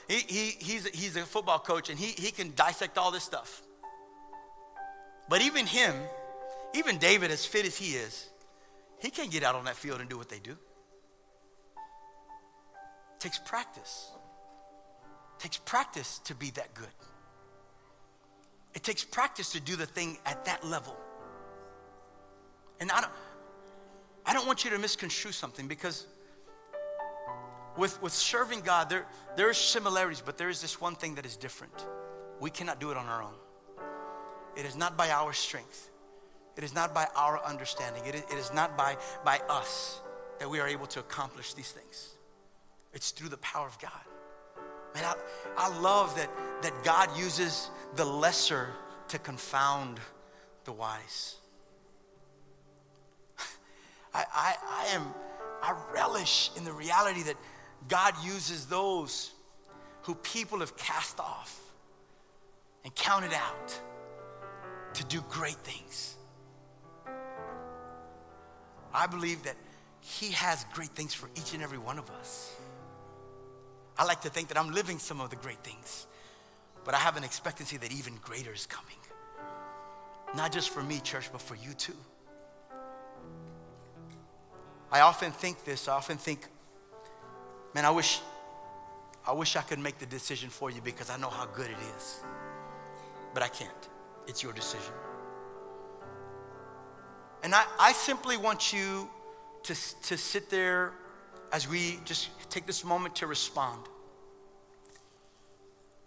He, 0.08 0.18
he, 0.18 0.50
he's, 0.58 0.86
he's 0.88 1.16
a 1.16 1.22
football 1.22 1.58
coach 1.58 1.90
and 1.90 1.98
he, 1.98 2.06
he 2.06 2.30
can 2.30 2.52
dissect 2.54 2.96
all 2.96 3.10
this 3.10 3.24
stuff. 3.24 3.62
But 5.28 5.42
even 5.42 5.66
him, 5.66 5.94
even 6.74 6.98
David, 6.98 7.30
as 7.30 7.44
fit 7.44 7.66
as 7.66 7.76
he 7.76 7.94
is, 7.94 8.28
he 8.98 9.10
can't 9.10 9.30
get 9.30 9.42
out 9.42 9.54
on 9.54 9.64
that 9.64 9.76
field 9.76 10.00
and 10.00 10.08
do 10.08 10.16
what 10.16 10.28
they 10.28 10.38
do. 10.38 10.52
It 10.52 10.58
takes 13.20 13.38
practice. 13.38 14.10
It 15.36 15.42
takes 15.42 15.58
practice 15.58 16.20
to 16.24 16.34
be 16.34 16.50
that 16.52 16.72
good. 16.74 16.88
It 18.74 18.82
takes 18.82 19.04
practice 19.04 19.52
to 19.52 19.60
do 19.60 19.76
the 19.76 19.86
thing 19.86 20.18
at 20.24 20.44
that 20.46 20.64
level. 20.64 20.96
And 22.80 22.90
I 22.90 23.00
don't, 23.00 23.12
I 24.24 24.32
don't 24.32 24.46
want 24.46 24.64
you 24.64 24.70
to 24.70 24.78
misconstrue 24.78 25.32
something 25.32 25.68
because 25.68 26.06
with, 27.76 28.00
with 28.02 28.12
serving 28.12 28.60
God, 28.60 28.90
there, 28.90 29.06
there 29.36 29.48
are 29.48 29.54
similarities, 29.54 30.22
but 30.24 30.36
there 30.36 30.48
is 30.48 30.60
this 30.60 30.80
one 30.80 30.94
thing 30.94 31.14
that 31.14 31.26
is 31.26 31.36
different. 31.36 31.86
We 32.40 32.50
cannot 32.50 32.80
do 32.80 32.90
it 32.90 32.96
on 32.96 33.06
our 33.06 33.22
own. 33.22 33.34
It 34.56 34.66
is 34.66 34.76
not 34.76 34.96
by 34.96 35.10
our 35.10 35.32
strength, 35.32 35.90
It 36.56 36.64
is 36.64 36.74
not 36.74 36.92
by 36.92 37.06
our 37.16 37.42
understanding, 37.44 38.04
it 38.04 38.14
is, 38.14 38.22
it 38.22 38.36
is 38.36 38.52
not 38.52 38.76
by, 38.76 38.98
by 39.24 39.40
us 39.48 40.00
that 40.38 40.50
we 40.50 40.60
are 40.60 40.68
able 40.68 40.86
to 40.88 41.00
accomplish 41.00 41.54
these 41.54 41.72
things. 41.72 42.16
It's 42.92 43.10
through 43.12 43.30
the 43.30 43.38
power 43.38 43.66
of 43.66 43.78
God. 43.78 44.11
Man, 44.94 45.04
I, 45.04 45.14
I 45.56 45.78
love 45.80 46.14
that, 46.16 46.30
that 46.62 46.84
God 46.84 47.16
uses 47.16 47.70
the 47.96 48.04
lesser 48.04 48.68
to 49.08 49.18
confound 49.18 50.00
the 50.64 50.72
wise. 50.72 51.36
I, 54.14 54.24
I, 54.32 54.56
I 54.68 54.94
am, 54.94 55.06
I 55.62 55.74
relish 55.94 56.50
in 56.56 56.64
the 56.64 56.72
reality 56.72 57.22
that 57.24 57.36
God 57.88 58.14
uses 58.24 58.66
those 58.66 59.32
who 60.02 60.14
people 60.16 60.58
have 60.60 60.76
cast 60.76 61.18
off 61.20 61.60
and 62.84 62.94
counted 62.94 63.32
out 63.32 63.80
to 64.94 65.04
do 65.04 65.22
great 65.30 65.56
things. 65.58 66.16
I 68.94 69.06
believe 69.06 69.42
that 69.44 69.56
He 70.00 70.32
has 70.32 70.64
great 70.74 70.90
things 70.90 71.14
for 71.14 71.28
each 71.36 71.54
and 71.54 71.62
every 71.62 71.78
one 71.78 71.98
of 71.98 72.10
us. 72.10 72.54
I 73.98 74.04
like 74.04 74.22
to 74.22 74.30
think 74.30 74.48
that 74.48 74.58
I'm 74.58 74.72
living 74.72 74.98
some 74.98 75.20
of 75.20 75.30
the 75.30 75.36
great 75.36 75.62
things, 75.62 76.06
but 76.84 76.94
I 76.94 76.98
have 76.98 77.16
an 77.16 77.24
expectancy 77.24 77.76
that 77.76 77.92
even 77.92 78.16
greater 78.22 78.52
is 78.52 78.66
coming. 78.66 78.96
Not 80.34 80.50
just 80.52 80.70
for 80.70 80.82
me, 80.82 81.00
church, 81.00 81.30
but 81.30 81.42
for 81.42 81.56
you 81.56 81.74
too. 81.74 81.96
I 84.90 85.00
often 85.00 85.32
think 85.32 85.64
this, 85.64 85.88
I 85.88 85.94
often 85.94 86.16
think, 86.16 86.46
man, 87.74 87.84
I 87.84 87.90
wish 87.90 88.20
I 89.24 89.32
wish 89.32 89.54
I 89.54 89.62
could 89.62 89.78
make 89.78 89.98
the 89.98 90.06
decision 90.06 90.50
for 90.50 90.70
you 90.70 90.80
because 90.80 91.08
I 91.08 91.16
know 91.16 91.30
how 91.30 91.46
good 91.46 91.70
it 91.70 91.76
is. 91.96 92.20
But 93.32 93.42
I 93.42 93.48
can't. 93.48 93.88
It's 94.26 94.42
your 94.42 94.52
decision. 94.52 94.92
And 97.44 97.54
I, 97.54 97.64
I 97.78 97.92
simply 97.92 98.36
want 98.36 98.72
you 98.72 99.08
to, 99.64 99.74
to 99.74 100.16
sit 100.16 100.50
there 100.50 100.92
as 101.52 101.68
we 101.68 102.00
just 102.04 102.30
take 102.50 102.66
this 102.66 102.84
moment 102.84 103.14
to 103.16 103.26
respond. 103.26 103.80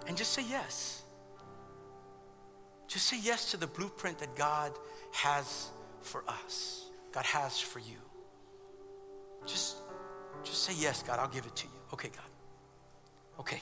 And 0.08 0.18
just 0.18 0.34
say 0.34 0.44
yes. 0.50 1.04
Just 2.88 3.06
say 3.06 3.20
yes 3.22 3.52
to 3.52 3.58
the 3.58 3.68
blueprint 3.68 4.20
that 4.20 4.36
God 4.36 4.72
has 5.12 5.70
for 6.02 6.24
us, 6.28 6.86
God 7.12 7.26
has 7.26 7.60
for 7.60 7.80
you. 7.80 7.98
Just, 9.46 9.78
just 10.44 10.64
say 10.64 10.74
yes, 10.78 11.04
God, 11.04 11.20
I'll 11.20 11.28
give 11.28 11.46
it 11.46 11.56
to 11.56 11.66
you. 11.66 11.74
Okay, 11.94 12.10
God. 12.10 13.40
Okay. 13.40 13.62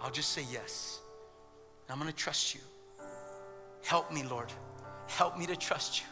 I'll 0.00 0.10
just 0.10 0.30
say 0.30 0.44
yes. 0.52 1.00
I'm 1.88 1.98
going 1.98 2.10
to 2.10 2.16
trust 2.16 2.54
you. 2.54 2.60
Help 3.82 4.12
me, 4.12 4.22
Lord. 4.22 4.52
Help 5.06 5.38
me 5.38 5.46
to 5.46 5.56
trust 5.56 6.00
you. 6.00 6.06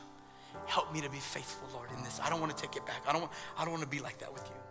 Help 0.66 0.92
me 0.92 1.00
to 1.00 1.10
be 1.10 1.18
faithful, 1.18 1.68
Lord, 1.74 1.88
in 1.96 2.02
this. 2.02 2.20
I 2.22 2.30
don't 2.30 2.40
want 2.40 2.56
to 2.56 2.60
take 2.60 2.76
it 2.76 2.86
back. 2.86 3.02
I 3.06 3.12
don't 3.12 3.22
want, 3.22 3.32
I 3.58 3.64
don't 3.64 3.72
want 3.72 3.82
to 3.82 3.88
be 3.88 4.00
like 4.00 4.18
that 4.18 4.32
with 4.32 4.44
you. 4.46 4.65